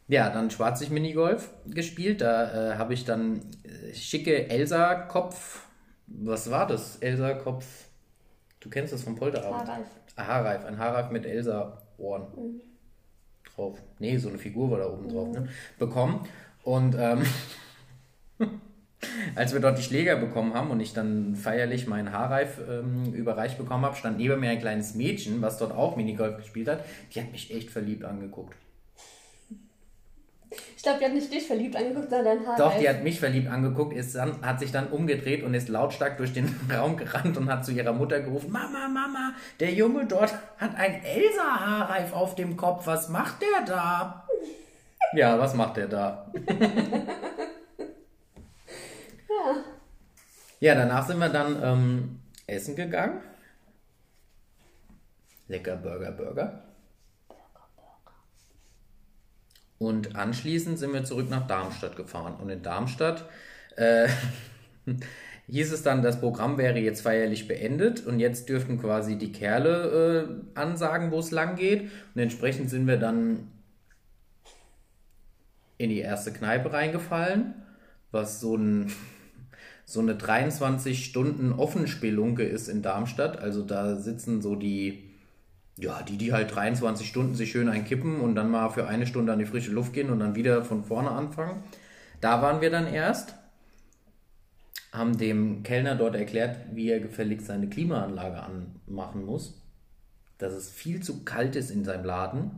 Ja, 0.09 0.31
dann 0.31 0.51
schwarzig 0.51 0.91
Minigolf 0.91 1.51
gespielt. 1.67 2.21
Da 2.21 2.73
äh, 2.73 2.79
habe 2.79 2.95
ich 2.95 3.05
dann 3.05 3.41
äh, 3.65 3.93
schicke 3.93 4.49
Elsa-Kopf. 4.49 5.67
Was 6.07 6.51
war 6.51 6.67
das? 6.67 6.97
Elsa-Kopf. 6.97 7.67
Du 8.61 8.71
kennst 8.71 8.93
das 8.93 9.03
vom 9.03 9.17
Polterabend. 9.17 9.69
Haarreif. 9.69 9.87
Ah, 10.15 10.27
Haarreif. 10.27 10.65
Ein 10.65 10.79
Haarreif 10.79 11.11
mit 11.11 11.27
Elsa-Ohren 11.27 12.61
drauf. 13.55 13.83
Nee, 13.99 14.17
so 14.17 14.29
eine 14.29 14.39
Figur 14.39 14.71
war 14.71 14.79
da 14.79 14.91
oben 14.91 15.09
drauf. 15.09 15.29
Ne? 15.33 15.49
Bekommen. 15.79 16.27
Und 16.63 16.95
ähm, 16.99 17.23
als 19.35 19.53
wir 19.53 19.61
dort 19.61 19.79
die 19.79 19.83
Schläger 19.83 20.17
bekommen 20.17 20.55
haben 20.55 20.71
und 20.71 20.81
ich 20.81 20.93
dann 20.93 21.35
feierlich 21.35 21.89
meinen 21.89 22.13
Haarreif 22.13 22.61
ähm, 22.69 23.13
überreicht 23.13 23.59
bekommen 23.59 23.85
habe, 23.85 23.97
stand 23.97 24.19
neben 24.19 24.39
mir 24.39 24.51
ein 24.51 24.61
kleines 24.61 24.95
Mädchen, 24.95 25.43
was 25.43 25.59
dort 25.59 25.73
auch 25.73 25.97
Minigolf 25.97 26.37
gespielt 26.37 26.69
hat. 26.69 26.85
Die 27.13 27.21
hat 27.21 27.33
mich 27.33 27.53
echt 27.53 27.71
verliebt 27.71 28.05
angeguckt. 28.05 28.57
Ich 30.87 30.89
glaube, 30.89 31.01
die 31.01 31.07
hat 31.07 31.15
nicht 31.15 31.33
dich 31.33 31.47
verliebt 31.49 31.75
angeguckt, 31.75 32.11
sondern 32.11 32.39
dein 32.39 32.47
Haar. 32.47 32.57
Doch, 32.57 32.79
die 32.79 32.89
hat 32.89 33.03
mich 33.03 33.19
verliebt 33.19 33.49
angeguckt, 33.49 33.93
ist 33.97 34.15
dann, 34.15 34.41
hat 34.47 34.61
sich 34.61 34.71
dann 34.71 34.87
umgedreht 34.87 35.43
und 35.43 35.53
ist 35.53 35.69
lautstark 35.69 36.17
durch 36.17 36.33
den 36.33 36.55
Raum 36.73 36.97
gerannt 36.97 37.37
und 37.37 37.51
hat 37.51 37.65
zu 37.65 37.73
ihrer 37.73 37.93
Mutter 37.93 38.21
gerufen, 38.21 38.53
Mama, 38.53 38.87
Mama, 38.87 39.35
der 39.59 39.73
Junge 39.73 40.07
dort 40.07 40.33
hat 40.59 40.77
ein 40.77 41.03
Elsa-Haarreif 41.03 42.13
auf 42.13 42.37
dem 42.37 42.57
Kopf, 42.57 42.87
was 42.87 43.09
macht 43.09 43.43
der 43.43 43.67
da? 43.67 44.29
Ja, 45.13 45.37
was 45.39 45.55
macht 45.55 45.77
der 45.77 45.89
da? 45.89 46.33
Ja. 49.29 49.57
Ja, 50.61 50.75
danach 50.77 51.05
sind 51.05 51.19
wir 51.19 51.29
dann 51.29 51.63
ähm, 51.63 52.21
essen 52.47 52.77
gegangen. 52.77 53.21
Lecker 55.49 55.77
Burger, 55.77 56.13
Burger. 56.13 56.66
Und 59.79 60.17
anschließend 60.17 60.79
sind 60.79 60.93
wir 60.93 61.05
zurück 61.05 61.29
nach 61.29 61.47
Darmstadt 61.47 61.97
gefahren. 61.97 62.35
Und 62.41 62.49
in 62.49 62.63
Darmstadt 62.63 63.29
äh, 63.77 64.09
hieß 65.49 65.73
es 65.73 65.83
dann, 65.83 66.03
das 66.03 66.21
Programm 66.21 66.59
wäre 66.59 66.79
jetzt 66.79 67.03
feierlich 67.03 67.47
beendet 67.47 68.07
und 68.07 68.19
jetzt 68.19 68.49
dürften 68.49 68.81
quasi 68.81 69.17
die 69.17 69.33
Kerle 69.33 70.45
äh, 70.55 70.59
ansagen, 70.59 71.11
wo 71.11 71.19
es 71.19 71.31
lang 71.31 71.57
geht. 71.57 71.91
Und 72.15 72.21
entsprechend 72.21 72.71
sind 72.71 72.87
wir 72.87 72.97
dann 72.97 73.49
in 75.79 75.91
die 75.91 76.01
erste 76.01 76.33
Kneipe 76.33 76.73
reingefallen, 76.73 77.55
was 78.11 78.41
so 78.41 78.57
ein 78.57 78.93
so 79.89 80.01
eine 80.01 80.17
23 80.17 81.05
Stunden 81.05 81.53
Offenspelunke 81.53 82.43
ist 82.43 82.67
in 82.69 82.83
Darmstadt. 82.83 83.39
Also 83.39 83.63
da 83.63 83.95
sitzen 83.95 84.43
so 84.43 84.57
die, 84.57 85.06
ja, 85.79 86.03
die, 86.03 86.17
die 86.17 86.33
halt 86.33 86.55
23 86.55 87.07
Stunden 87.07 87.35
sich 87.35 87.51
schön 87.51 87.69
einkippen 87.69 88.21
und 88.21 88.35
dann 88.35 88.51
mal 88.51 88.71
für 88.71 88.87
eine 88.87 89.07
Stunde 89.07 89.33
an 89.33 89.39
die 89.39 89.47
frische 89.47 89.73
Luft 89.73 89.93
gehen 89.93 90.11
und 90.11 90.21
dann 90.21 90.35
wieder 90.35 90.65
von 90.65 90.85
vorne 90.85 91.11
anfangen. 91.11 91.63
Da 92.21 92.41
waren 92.41 92.63
wir 92.63 92.71
dann 92.71 92.87
erst, 92.87 93.35
haben 94.93 95.19
dem 95.19 95.63
Kellner 95.63 95.95
dort 95.95 96.15
erklärt, 96.15 96.59
wie 96.73 96.89
er 96.89 97.01
gefälligst 97.01 97.47
seine 97.47 97.69
Klimaanlage 97.69 98.43
anmachen 98.43 99.27
muss, 99.27 99.63
dass 100.39 100.55
es 100.55 100.71
viel 100.71 101.03
zu 101.03 101.25
kalt 101.25 101.57
ist 101.57 101.71
in 101.71 101.85
seinem 101.85 102.05
Laden. 102.05 102.53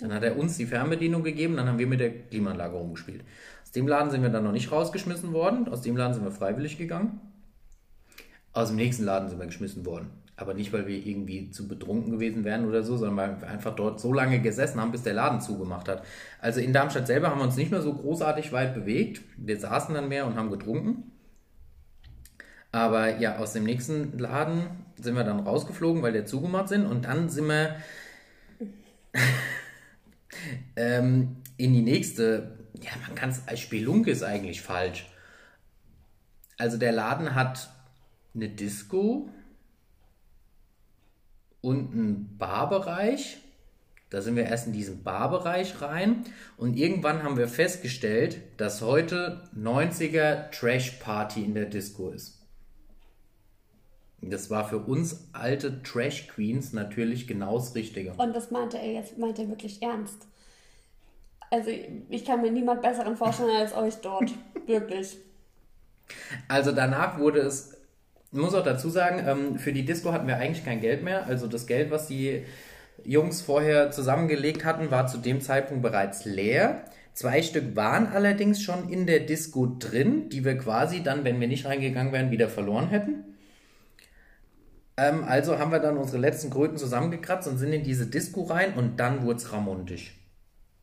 Dann 0.00 0.12
hat 0.12 0.24
er 0.24 0.36
uns 0.36 0.56
die 0.56 0.66
Fernbedienung 0.66 1.22
gegeben, 1.22 1.56
dann 1.56 1.68
haben 1.68 1.78
wir 1.78 1.86
mit 1.86 2.00
der 2.00 2.10
Klimaanlage 2.10 2.76
rumgespielt. 2.76 3.22
Aus 3.62 3.70
dem 3.72 3.86
Laden 3.86 4.10
sind 4.10 4.22
wir 4.22 4.30
dann 4.30 4.44
noch 4.44 4.52
nicht 4.52 4.72
rausgeschmissen 4.72 5.32
worden, 5.32 5.68
aus 5.68 5.82
dem 5.82 5.96
Laden 5.96 6.14
sind 6.14 6.24
wir 6.24 6.32
freiwillig 6.32 6.78
gegangen. 6.78 7.20
Aus 8.52 8.68
dem 8.68 8.76
nächsten 8.76 9.04
Laden 9.04 9.28
sind 9.28 9.38
wir 9.38 9.46
geschmissen 9.46 9.86
worden. 9.86 10.10
Aber 10.38 10.54
nicht, 10.54 10.72
weil 10.72 10.86
wir 10.86 11.04
irgendwie 11.04 11.50
zu 11.50 11.66
betrunken 11.66 12.12
gewesen 12.12 12.44
wären 12.44 12.64
oder 12.64 12.84
so, 12.84 12.96
sondern 12.96 13.16
weil 13.16 13.40
wir 13.40 13.48
einfach 13.48 13.74
dort 13.74 14.00
so 14.00 14.12
lange 14.12 14.40
gesessen 14.40 14.80
haben, 14.80 14.92
bis 14.92 15.02
der 15.02 15.14
Laden 15.14 15.40
zugemacht 15.40 15.88
hat. 15.88 16.04
Also 16.40 16.60
in 16.60 16.72
Darmstadt 16.72 17.08
selber 17.08 17.30
haben 17.30 17.38
wir 17.38 17.44
uns 17.44 17.56
nicht 17.56 17.72
mehr 17.72 17.82
so 17.82 17.92
großartig 17.92 18.52
weit 18.52 18.74
bewegt. 18.74 19.20
Wir 19.36 19.58
saßen 19.58 19.94
dann 19.94 20.08
mehr 20.08 20.26
und 20.26 20.36
haben 20.36 20.50
getrunken. 20.50 21.10
Aber 22.70 23.18
ja, 23.18 23.38
aus 23.38 23.52
dem 23.52 23.64
nächsten 23.64 24.16
Laden 24.16 24.84
sind 25.00 25.16
wir 25.16 25.24
dann 25.24 25.40
rausgeflogen, 25.40 26.02
weil 26.02 26.12
der 26.12 26.26
zugemacht 26.26 26.68
sind. 26.68 26.86
Und 26.86 27.06
dann 27.06 27.28
sind 27.28 27.48
wir 27.48 27.76
ähm, 30.76 31.36
in 31.56 31.72
die 31.72 31.82
nächste 31.82 32.58
ja, 32.82 32.90
man 33.06 33.14
kann 33.14 33.30
es 33.30 33.60
Spelunke 33.60 34.10
ist 34.10 34.22
eigentlich 34.22 34.62
falsch. 34.62 35.06
Also 36.56 36.76
der 36.76 36.92
Laden 36.92 37.34
hat 37.34 37.70
eine 38.34 38.48
Disco 38.48 39.30
und 41.60 41.92
einen 41.92 42.36
Barbereich. 42.38 43.38
Da 44.10 44.22
sind 44.22 44.36
wir 44.36 44.44
erst 44.44 44.66
in 44.66 44.72
diesen 44.72 45.02
Barbereich 45.02 45.82
rein 45.82 46.24
und 46.56 46.76
irgendwann 46.76 47.22
haben 47.22 47.36
wir 47.36 47.48
festgestellt, 47.48 48.40
dass 48.56 48.80
heute 48.80 49.42
90er 49.54 50.50
Trash 50.50 50.92
Party 50.92 51.44
in 51.44 51.54
der 51.54 51.66
Disco 51.66 52.08
ist. 52.10 52.38
Das 54.20 54.50
war 54.50 54.68
für 54.68 54.78
uns 54.78 55.28
alte 55.32 55.82
Trash 55.82 56.26
Queens 56.28 56.72
natürlich 56.72 57.28
genau 57.28 57.56
das 57.56 57.74
Richtige. 57.74 58.14
Und 58.16 58.34
das 58.34 58.50
meinte 58.50 58.78
er 58.78 58.92
jetzt, 58.92 59.18
meinte 59.18 59.42
er 59.42 59.48
wirklich 59.48 59.82
ernst. 59.82 60.26
Also 61.50 61.70
ich 61.70 62.24
kann 62.24 62.42
mir 62.42 62.50
niemand 62.50 62.82
besseren 62.82 63.16
vorstellen 63.16 63.56
als 63.56 63.74
euch 63.74 63.96
dort. 63.96 64.30
Wirklich. 64.66 65.16
Also 66.46 66.72
danach 66.72 67.18
wurde 67.18 67.40
es, 67.40 67.77
ich 68.32 68.38
muss 68.38 68.54
auch 68.54 68.64
dazu 68.64 68.90
sagen, 68.90 69.24
ähm, 69.26 69.58
für 69.58 69.72
die 69.72 69.84
Disco 69.84 70.12
hatten 70.12 70.26
wir 70.26 70.36
eigentlich 70.36 70.64
kein 70.64 70.80
Geld 70.80 71.02
mehr. 71.02 71.26
Also 71.26 71.46
das 71.46 71.66
Geld, 71.66 71.90
was 71.90 72.06
die 72.06 72.44
Jungs 73.04 73.40
vorher 73.40 73.90
zusammengelegt 73.90 74.64
hatten, 74.64 74.90
war 74.90 75.06
zu 75.06 75.18
dem 75.18 75.40
Zeitpunkt 75.40 75.82
bereits 75.82 76.24
leer. 76.24 76.84
Zwei 77.14 77.42
Stück 77.42 77.74
waren 77.74 78.06
allerdings 78.06 78.62
schon 78.62 78.88
in 78.90 79.06
der 79.06 79.20
Disco 79.20 79.66
drin, 79.78 80.28
die 80.28 80.44
wir 80.44 80.56
quasi 80.56 81.02
dann, 81.02 81.24
wenn 81.24 81.40
wir 81.40 81.48
nicht 81.48 81.66
reingegangen 81.66 82.12
wären, 82.12 82.30
wieder 82.30 82.48
verloren 82.48 82.90
hätten. 82.90 83.24
Ähm, 84.96 85.24
also 85.24 85.58
haben 85.58 85.72
wir 85.72 85.78
dann 85.78 85.96
unsere 85.96 86.18
letzten 86.18 86.50
Kröten 86.50 86.76
zusammengekratzt 86.76 87.48
und 87.48 87.58
sind 87.58 87.72
in 87.72 87.82
diese 87.82 88.06
Disco 88.06 88.42
rein 88.42 88.74
und 88.74 89.00
dann 89.00 89.24
wurde 89.24 89.38
es 89.38 89.52
ramontisch. 89.52 90.14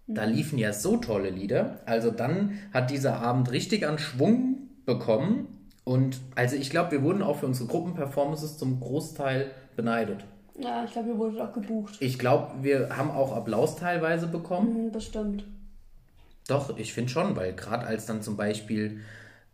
Da 0.08 0.26
liefen 0.26 0.58
ja 0.60 0.74
so 0.74 0.98
tolle 0.98 1.30
Lieder. 1.30 1.82
Also 1.86 2.12
dann 2.12 2.60
hat 2.74 2.92
dieser 2.92 3.20
Abend 3.22 3.52
richtig 3.52 3.88
an 3.88 3.98
Schwung 3.98 4.70
bekommen. 4.86 5.55
Und 5.86 6.20
also 6.36 6.56
ich 6.56 6.70
glaube, 6.70 6.92
wir 6.92 7.04
wurden 7.04 7.22
auch 7.22 7.38
für 7.38 7.46
unsere 7.46 7.70
Gruppenperformances 7.70 8.58
zum 8.58 8.80
Großteil 8.82 9.52
beneidet. 9.78 10.26
Ja, 10.58 10.84
ich 10.84 10.92
glaube, 10.92 11.10
ihr 11.10 11.18
wurdet 11.18 11.40
auch 11.40 11.54
gebucht. 11.54 11.98
Ich 12.00 12.18
glaube, 12.18 12.64
wir 12.64 12.98
haben 12.98 13.12
auch 13.12 13.36
Applaus 13.36 13.76
teilweise 13.76 14.28
bekommen. 14.28 14.86
Mhm, 14.86 14.92
bestimmt. 14.92 15.46
Doch, 16.48 16.78
ich 16.78 16.94
finde 16.94 17.12
schon, 17.12 17.36
weil 17.36 17.54
gerade 17.54 17.86
als 17.86 18.06
dann 18.06 18.22
zum 18.22 18.36
Beispiel 18.36 19.02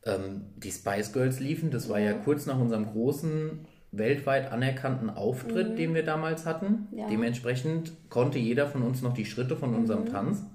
ähm, 0.06 0.46
die 0.58 0.72
Spice 0.72 1.12
Girls 1.12 1.40
liefen, 1.40 1.70
das 1.70 1.90
war 1.90 2.00
ja 2.00 2.14
kurz 2.14 2.46
nach 2.46 2.60
unserem 2.60 2.92
großen 2.92 3.66
weltweit 3.92 4.52
anerkannten 4.52 5.10
Auftritt, 5.10 5.78
den 5.78 5.94
wir 5.94 6.04
damals 6.04 6.46
hatten. 6.46 6.88
Ja. 6.92 7.08
Dementsprechend 7.08 7.92
konnte 8.10 8.40
jeder 8.40 8.68
von 8.68 8.84
uns 8.84 9.02
noch 9.02 9.14
die 9.14 9.26
Schritte 9.26 9.58
von 9.58 9.76
unserem 9.76 10.06
Tanz. 10.06 10.46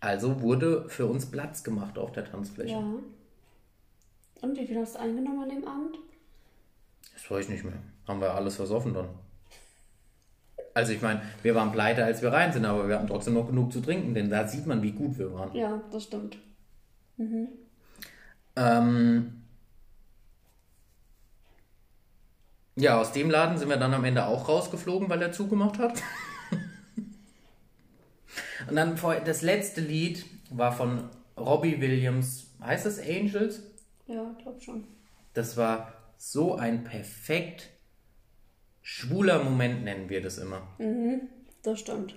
Also 0.00 0.40
wurde 0.40 0.88
für 0.88 1.06
uns 1.06 1.26
Platz 1.26 1.64
gemacht 1.64 1.98
auf 1.98 2.12
der 2.12 2.24
Tanzfläche. 2.24 2.72
Ja. 2.72 2.94
Und 4.42 4.58
wie 4.58 4.66
viel 4.66 4.78
hast 4.78 4.96
du 4.96 5.00
eingenommen 5.00 5.44
an 5.44 5.48
dem 5.48 5.66
Abend? 5.66 5.96
Das 7.14 7.30
weiß 7.30 7.44
ich 7.44 7.50
nicht 7.50 7.64
mehr. 7.64 7.78
Haben 8.06 8.20
wir 8.20 8.34
alles 8.34 8.56
versoffen 8.56 8.92
dann. 8.92 9.08
Also 10.74 10.92
ich 10.92 11.00
meine, 11.00 11.22
wir 11.42 11.54
waren 11.54 11.70
pleite, 11.70 12.04
als 12.04 12.22
wir 12.22 12.32
rein 12.32 12.52
sind, 12.52 12.64
aber 12.64 12.88
wir 12.88 12.96
hatten 12.96 13.06
trotzdem 13.06 13.34
noch 13.34 13.46
genug 13.46 13.72
zu 13.72 13.80
trinken, 13.80 14.14
denn 14.14 14.30
da 14.30 14.48
sieht 14.48 14.66
man, 14.66 14.82
wie 14.82 14.92
gut 14.92 15.18
wir 15.18 15.32
waren. 15.32 15.54
Ja, 15.54 15.80
das 15.90 16.04
stimmt. 16.04 16.38
Ähm, 18.56 19.42
ja, 22.74 23.00
aus 23.00 23.12
dem 23.12 23.30
Laden 23.30 23.58
sind 23.58 23.68
wir 23.68 23.76
dann 23.76 23.94
am 23.94 24.04
Ende 24.04 24.26
auch 24.26 24.48
rausgeflogen, 24.48 25.08
weil 25.08 25.22
er 25.22 25.32
zugemacht 25.32 25.78
hat. 25.78 26.02
Und 28.68 28.76
dann 28.76 28.98
das 29.24 29.42
letzte 29.42 29.80
Lied 29.80 30.24
war 30.50 30.72
von 30.72 31.08
Robbie 31.36 31.80
Williams. 31.80 32.46
Heißt 32.60 32.86
das 32.86 32.98
Angels? 32.98 33.62
Ja, 34.06 34.34
glaub 34.42 34.62
schon. 34.62 34.86
Das 35.34 35.56
war 35.56 35.92
so 36.16 36.54
ein 36.54 36.84
perfekt 36.84 37.70
schwuler 38.82 39.42
Moment, 39.42 39.84
nennen 39.84 40.08
wir 40.08 40.22
das 40.22 40.38
immer. 40.38 40.62
Das 41.62 41.80
stimmt. 41.80 42.14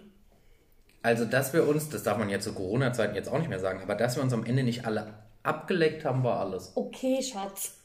Also, 1.01 1.25
dass 1.25 1.53
wir 1.53 1.67
uns, 1.67 1.89
das 1.89 2.03
darf 2.03 2.17
man 2.17 2.29
jetzt 2.29 2.45
zu 2.45 2.53
Corona-Zeiten 2.53 3.15
jetzt 3.15 3.29
auch 3.29 3.37
nicht 3.37 3.49
mehr 3.49 3.59
sagen, 3.59 3.81
aber 3.81 3.93
dass 3.95 4.15
wir 4.15 4.23
uns 4.23 4.33
am 4.33 4.43
Ende 4.43 4.63
nicht 4.63 4.85
alle 4.85 5.13
abgeleckt 5.43 6.03
haben, 6.03 6.23
war 6.23 6.39
alles. 6.39 6.71
Okay, 6.75 7.21
Schatz. 7.21 7.77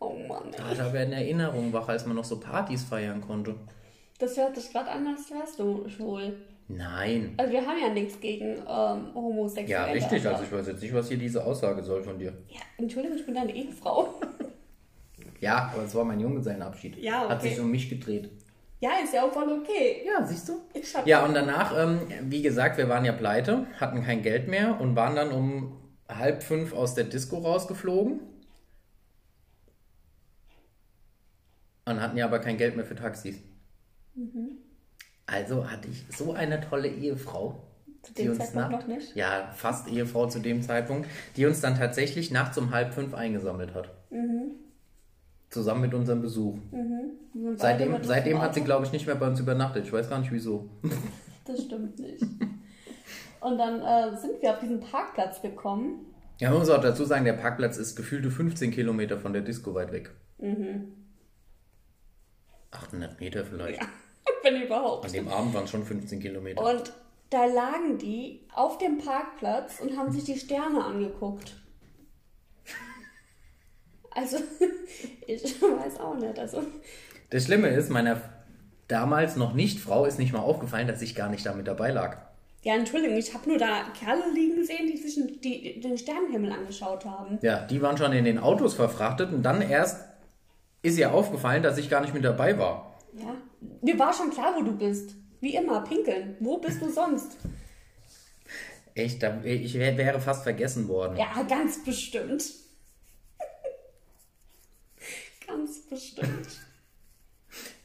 Oh 0.00 0.18
Mann, 0.28 0.52
ey. 0.52 0.60
Ah, 0.60 0.74
da 0.74 0.92
werden 0.92 1.12
Erinnerungen 1.12 1.72
wach, 1.72 1.88
als 1.88 2.06
man 2.06 2.16
noch 2.16 2.24
so 2.24 2.40
Partys 2.40 2.84
feiern 2.84 3.20
konnte. 3.20 3.54
Das 4.18 4.36
hört 4.36 4.56
sich 4.56 4.72
gerade 4.72 4.90
an, 4.90 5.06
als 5.06 5.30
wärst 5.30 5.58
du 5.58 5.88
schwul. 5.88 6.36
Nein. 6.68 7.34
Also 7.36 7.52
wir 7.52 7.64
haben 7.64 7.78
ja 7.80 7.88
nichts 7.90 8.18
gegen 8.20 8.56
ähm, 8.58 9.14
Homosexuelle. 9.14 9.68
Ja, 9.70 9.84
richtig. 9.92 10.26
Also 10.26 10.42
ich 10.42 10.52
weiß 10.52 10.66
jetzt 10.66 10.82
nicht, 10.82 10.92
was 10.94 11.08
hier 11.08 11.16
diese 11.18 11.44
Aussage 11.44 11.82
soll 11.82 12.02
von 12.02 12.18
dir. 12.18 12.32
Ja, 12.48 12.60
Entschuldigung, 12.76 13.16
ich 13.16 13.24
bin 13.24 13.34
deine 13.34 13.54
Ehefrau. 13.54 14.14
Ja, 15.40 15.70
aber 15.74 15.82
es 15.84 15.94
war 15.94 16.04
mein 16.04 16.18
Junggesellenabschied. 16.18 16.96
Ja, 16.96 17.28
Hat 17.28 17.40
okay. 17.40 17.50
sich 17.50 17.60
um 17.60 17.70
mich 17.70 17.90
gedreht. 17.90 18.30
ja, 18.80 18.92
ist 19.04 19.12
ja 19.12 19.22
auch 19.22 19.32
voll 19.32 19.60
okay. 19.60 20.02
Ja, 20.06 20.24
siehst 20.24 20.48
du? 20.48 20.62
Ja, 21.04 21.26
und 21.26 21.34
danach, 21.34 21.76
ähm, 21.76 22.00
wie 22.22 22.40
gesagt, 22.40 22.78
wir 22.78 22.88
waren 22.88 23.04
ja 23.04 23.12
pleite, 23.12 23.66
hatten 23.78 24.02
kein 24.02 24.22
Geld 24.22 24.48
mehr 24.48 24.80
und 24.80 24.96
waren 24.96 25.14
dann 25.14 25.32
um 25.32 25.76
halb 26.08 26.42
fünf 26.42 26.72
aus 26.72 26.94
der 26.94 27.04
Disco 27.04 27.36
rausgeflogen. 27.36 28.20
Und 31.84 32.00
hatten 32.00 32.16
ja 32.16 32.24
aber 32.24 32.38
kein 32.38 32.56
Geld 32.56 32.74
mehr 32.74 32.86
für 32.86 32.96
Taxis. 32.96 33.36
Mhm. 34.14 34.56
Also 35.26 35.68
hatte 35.70 35.88
ich 35.88 36.04
so 36.16 36.32
eine 36.32 36.60
tolle 36.60 36.88
Ehefrau. 36.88 37.62
Zu 38.02 38.14
dem 38.14 38.34
Zeitpunkt 38.38 38.70
noch 38.70 38.86
nicht? 38.86 39.16
Ja, 39.16 39.50
fast 39.54 39.88
Ehefrau 39.88 40.28
zu 40.28 40.38
dem 40.38 40.62
Zeitpunkt, 40.62 41.08
die 41.36 41.44
uns 41.44 41.60
dann 41.60 41.76
tatsächlich 41.76 42.30
nachts 42.30 42.56
um 42.56 42.70
halb 42.70 42.94
fünf 42.94 43.14
eingesammelt 43.14 43.74
hat. 43.74 43.90
Mhm. 44.10 44.52
Zusammen 45.50 45.80
mit 45.80 45.94
unserem 45.94 46.22
Besuch. 46.22 46.58
Beide 46.70 47.56
Seitdem, 47.56 48.04
seitdem 48.04 48.40
hat 48.40 48.54
sie, 48.54 48.62
glaube 48.62 48.86
ich, 48.86 48.92
nicht 48.92 49.06
mehr 49.06 49.16
bei 49.16 49.26
uns 49.26 49.40
übernachtet. 49.40 49.84
Ich 49.84 49.92
weiß 49.92 50.08
gar 50.08 50.18
nicht 50.18 50.32
wieso. 50.32 50.68
Das 51.44 51.62
stimmt 51.62 51.96
nicht. 52.00 52.24
Und 53.40 53.56
dann 53.58 53.80
äh, 53.80 54.16
sind 54.16 54.42
wir 54.42 54.50
auf 54.50 54.58
diesen 54.58 54.80
Parkplatz 54.80 55.40
gekommen. 55.40 56.06
Ja, 56.40 56.50
man 56.50 56.58
muss 56.58 56.70
auch 56.70 56.80
dazu 56.80 57.04
sagen, 57.04 57.24
der 57.24 57.34
Parkplatz 57.34 57.76
ist 57.76 57.94
gefühlte 57.94 58.32
15 58.32 58.72
Kilometer 58.72 59.16
von 59.20 59.32
der 59.32 59.42
Disco 59.42 59.72
weit 59.72 59.92
weg. 59.92 60.10
Mhm. 60.38 60.92
800 62.72 63.20
Meter 63.20 63.44
vielleicht. 63.44 63.80
Wenn 64.46 64.62
überhaupt. 64.62 65.06
An 65.06 65.12
dem 65.12 65.28
Abend 65.28 65.54
waren 65.54 65.64
es 65.64 65.70
schon 65.70 65.84
15 65.84 66.20
Kilometer. 66.20 66.62
Und 66.62 66.92
da 67.30 67.44
lagen 67.46 67.98
die 67.98 68.40
auf 68.54 68.78
dem 68.78 68.98
Parkplatz 68.98 69.80
und 69.80 69.96
haben 69.96 70.12
sich 70.12 70.22
die 70.24 70.38
Sterne 70.38 70.84
angeguckt. 70.84 71.56
Also, 74.12 74.38
ich 75.26 75.60
weiß 75.60 75.98
auch 76.00 76.14
nicht. 76.14 76.38
Also, 76.38 76.62
Das 77.30 77.44
Schlimme 77.44 77.68
ist, 77.68 77.90
meiner 77.90 78.20
damals 78.86 79.34
noch 79.34 79.52
nicht 79.52 79.80
Frau 79.80 80.04
ist 80.04 80.18
nicht 80.18 80.32
mal 80.32 80.38
aufgefallen, 80.38 80.86
dass 80.86 81.02
ich 81.02 81.16
gar 81.16 81.28
nicht 81.28 81.44
damit 81.44 81.66
dabei 81.66 81.90
lag. 81.90 82.18
ja, 82.62 82.74
Entschuldigung, 82.74 83.16
ich 83.16 83.34
habe 83.34 83.48
nur 83.48 83.58
da 83.58 83.82
Kerle 83.98 84.32
liegen 84.32 84.64
sehen, 84.64 84.86
die 84.86 84.96
sich 84.96 85.40
die, 85.40 85.80
den 85.80 85.98
Sternenhimmel 85.98 86.52
angeschaut 86.52 87.04
haben. 87.04 87.38
Ja, 87.42 87.66
die 87.66 87.82
waren 87.82 87.98
schon 87.98 88.12
in 88.12 88.24
den 88.24 88.38
Autos 88.38 88.74
verfrachtet 88.74 89.32
und 89.32 89.42
dann 89.42 89.60
erst 89.60 90.04
ist 90.82 90.98
ihr 90.98 91.12
aufgefallen, 91.12 91.64
dass 91.64 91.78
ich 91.78 91.90
gar 91.90 92.00
nicht 92.00 92.14
mit 92.14 92.24
dabei 92.24 92.58
war. 92.58 92.85
Ja, 93.18 93.36
mir 93.82 93.98
war 93.98 94.12
schon 94.12 94.30
klar, 94.30 94.54
wo 94.56 94.62
du 94.62 94.76
bist. 94.76 95.14
Wie 95.40 95.54
immer, 95.54 95.82
pinkeln. 95.82 96.36
Wo 96.40 96.58
bist 96.58 96.80
du 96.82 96.90
sonst? 96.90 97.36
Echt, 98.94 99.22
ich 99.44 99.74
wär- 99.74 99.96
wäre 99.98 100.20
fast 100.20 100.42
vergessen 100.42 100.88
worden. 100.88 101.16
Ja, 101.16 101.42
ganz 101.42 101.84
bestimmt. 101.84 102.42
ganz 105.46 105.86
bestimmt. 105.88 106.60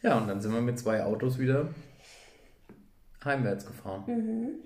Ja, 0.01 0.17
und 0.17 0.27
dann 0.27 0.41
sind 0.41 0.53
wir 0.53 0.61
mit 0.61 0.79
zwei 0.79 1.03
Autos 1.03 1.37
wieder 1.37 1.73
heimwärts 3.23 3.65
gefahren. 3.65 4.59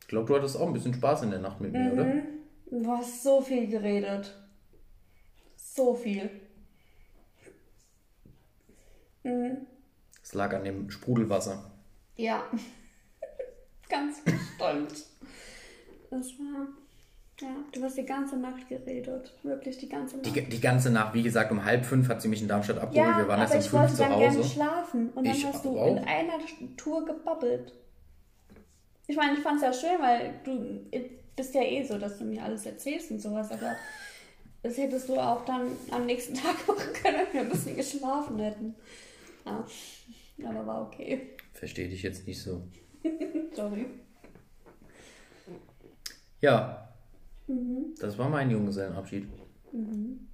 Ich 0.00 0.08
glaube, 0.08 0.26
du 0.26 0.36
hattest 0.36 0.56
auch 0.56 0.66
ein 0.66 0.72
bisschen 0.72 0.94
Spaß 0.94 1.22
in 1.22 1.30
der 1.30 1.40
Nacht 1.40 1.60
mit 1.60 1.72
mir, 1.72 1.92
oder? 1.92 2.12
Du 2.70 2.88
hast 2.90 3.22
so 3.22 3.40
viel 3.40 3.68
geredet. 3.68 4.34
So 5.56 5.94
viel. 5.94 6.28
Es 10.34 10.38
lag 10.38 10.52
an 10.52 10.64
dem 10.64 10.90
Sprudelwasser. 10.90 11.70
Ja. 12.16 12.42
ganz 13.88 14.20
bestimmt. 14.24 15.06
Das 16.10 16.26
war. 16.40 16.66
Ja, 17.40 17.48
du 17.70 17.82
hast 17.84 17.96
die 17.96 18.04
ganze 18.04 18.36
Nacht 18.36 18.68
geredet. 18.68 19.32
Wirklich 19.44 19.78
die 19.78 19.88
ganze 19.88 20.16
Nacht. 20.16 20.26
Die, 20.34 20.42
die 20.42 20.60
ganze 20.60 20.90
Nacht, 20.90 21.14
wie 21.14 21.22
gesagt, 21.22 21.52
um 21.52 21.64
halb 21.64 21.86
fünf 21.86 22.08
hat 22.08 22.20
sie 22.20 22.26
mich 22.26 22.42
in 22.42 22.48
Darmstadt 22.48 22.78
abgeholt. 22.78 23.10
ja, 23.12 23.18
wir 23.18 23.28
waren 23.28 23.42
erst 23.42 23.54
um 23.72 23.78
fünf 23.80 23.92
zu 23.92 23.98
dann 23.98 24.18
gerne 24.18 24.36
Hause. 24.38 24.48
schlafen. 24.48 25.10
Und 25.10 25.24
dann 25.24 25.36
Ich 25.36 25.46
hast 25.46 25.64
du 25.64 25.78
auch. 25.78 25.86
in 25.86 25.98
einer 25.98 26.38
Tour 26.76 27.04
gebabbelt. 27.04 27.72
Ich 29.06 29.16
meine, 29.16 29.34
ich 29.34 29.40
fand 29.40 29.62
es 29.62 29.62
ja 29.62 29.72
schön, 29.72 30.00
weil 30.02 30.34
du 30.42 30.80
bist 31.36 31.54
ja 31.54 31.62
eh 31.62 31.84
so, 31.84 31.96
dass 31.96 32.18
du 32.18 32.24
mir 32.24 32.42
alles 32.42 32.66
erzählst 32.66 33.12
und 33.12 33.20
sowas, 33.20 33.52
aber 33.52 33.76
das 34.64 34.76
hättest 34.78 35.08
du 35.08 35.14
auch 35.16 35.44
dann 35.44 35.68
am 35.92 36.06
nächsten 36.06 36.34
Tag 36.42 36.56
machen 36.66 36.92
können, 36.92 37.18
wenn 37.18 37.32
wir 37.34 37.40
ein 37.42 37.48
bisschen 37.50 37.76
geschlafen 37.76 38.40
hätten. 38.40 38.74
Ja, 39.46 39.64
aber 40.44 40.66
war 40.66 40.82
okay. 40.86 41.36
Verstehe 41.52 41.88
dich 41.88 42.02
jetzt 42.02 42.26
nicht 42.26 42.40
so. 42.42 42.66
Sorry. 43.54 43.86
Ja, 46.40 46.80
Mhm. 47.46 47.94
das 48.00 48.16
war 48.16 48.28
mein 48.30 48.50
Junggesellenabschied. 48.50 49.28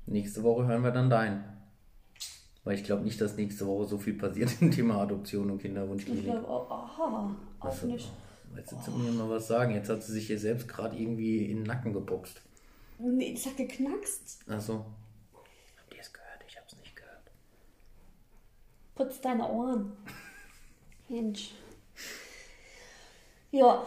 Nächste 0.06 0.42
Woche 0.44 0.66
hören 0.66 0.82
wir 0.82 0.92
dann 0.92 1.10
deinen. 1.10 1.44
Weil 2.62 2.74
ich 2.76 2.84
glaube 2.84 3.02
nicht, 3.02 3.20
dass 3.20 3.36
nächste 3.36 3.66
Woche 3.66 3.86
so 3.88 3.98
viel 3.98 4.14
passiert 4.14 4.50
im 4.60 4.70
Thema 4.70 5.00
Adoption 5.02 5.50
und 5.50 5.56
Ich 5.56 5.62
Kinderwunschklinik. 5.62 6.24
glaube, 6.24 6.46
oh, 6.46 6.66
aha, 6.70 7.34
auch 7.58 7.64
Also, 7.66 7.86
nicht. 7.86 8.12
Willst 8.52 8.70
du 8.72 8.76
zu 8.80 8.90
mir 8.92 9.10
mal 9.12 9.28
was 9.30 9.48
sagen? 9.48 9.74
Jetzt 9.74 9.88
hat 9.88 10.02
sie 10.02 10.12
sich 10.12 10.26
hier 10.26 10.38
selbst 10.38 10.68
gerade 10.68 10.96
irgendwie 10.96 11.46
in 11.46 11.58
den 11.58 11.66
Nacken 11.66 11.92
geboxt. 11.92 12.42
Nee, 12.98 13.32
das 13.34 13.46
hat 13.46 13.56
geknackst. 13.56 14.40
Also, 14.48 14.84
habt 15.78 15.94
ihr 15.94 16.00
es 16.00 16.12
gehört? 16.12 16.44
Ich 16.48 16.56
hab's 16.58 16.76
nicht 16.76 16.94
gehört. 16.94 17.30
Putz 19.00 19.18
deine 19.22 19.48
Ohren. 19.48 19.92
Mensch. 21.08 21.52
Ja. 23.50 23.86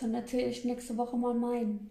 Dann 0.00 0.14
erzähle 0.14 0.46
ich 0.46 0.64
nächste 0.64 0.96
Woche 0.96 1.16
mal 1.16 1.34
meinen. 1.34 1.90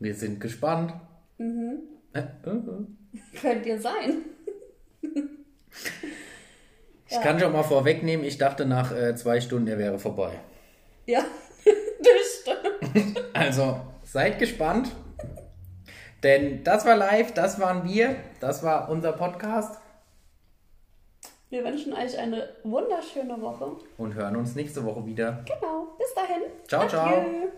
Wir 0.00 0.12
sind 0.12 0.40
gespannt. 0.40 0.92
Mhm. 1.38 1.82
Äh, 2.14 2.18
äh. 2.18 3.36
Könnt 3.40 3.64
ihr 3.64 3.80
sein. 3.80 4.24
Ich 7.08 7.20
kann 7.20 7.38
schon 7.38 7.52
mal 7.52 7.62
vorwegnehmen, 7.62 8.26
ich 8.26 8.38
dachte 8.38 8.66
nach 8.66 8.90
äh, 8.90 9.14
zwei 9.14 9.40
Stunden, 9.40 9.68
er 9.68 9.78
wäre 9.78 10.00
vorbei. 10.00 10.32
Ja, 11.06 11.24
das 11.64 12.40
stimmt. 12.42 13.24
Also, 13.34 13.82
seid 14.02 14.40
gespannt. 14.40 14.90
Denn 16.22 16.62
das 16.64 16.84
war 16.84 16.96
live, 16.96 17.32
das 17.32 17.58
waren 17.60 17.84
wir, 17.84 18.16
das 18.40 18.62
war 18.62 18.88
unser 18.90 19.12
Podcast 19.12 19.78
Wir 21.48 21.64
wünschen 21.64 21.92
euch 21.94 22.16
eine 22.18 22.48
wunderschöne 22.62 23.40
Woche. 23.40 23.76
und 23.98 24.14
hören 24.14 24.36
uns 24.36 24.54
nächste 24.54 24.84
Woche 24.84 25.04
wieder. 25.06 25.44
Genau. 25.46 25.88
Bis 25.98 26.14
dahin. 26.14 26.42
Ciao, 26.68 26.86
ciao. 26.86 27.06
Adieu. 27.20 27.48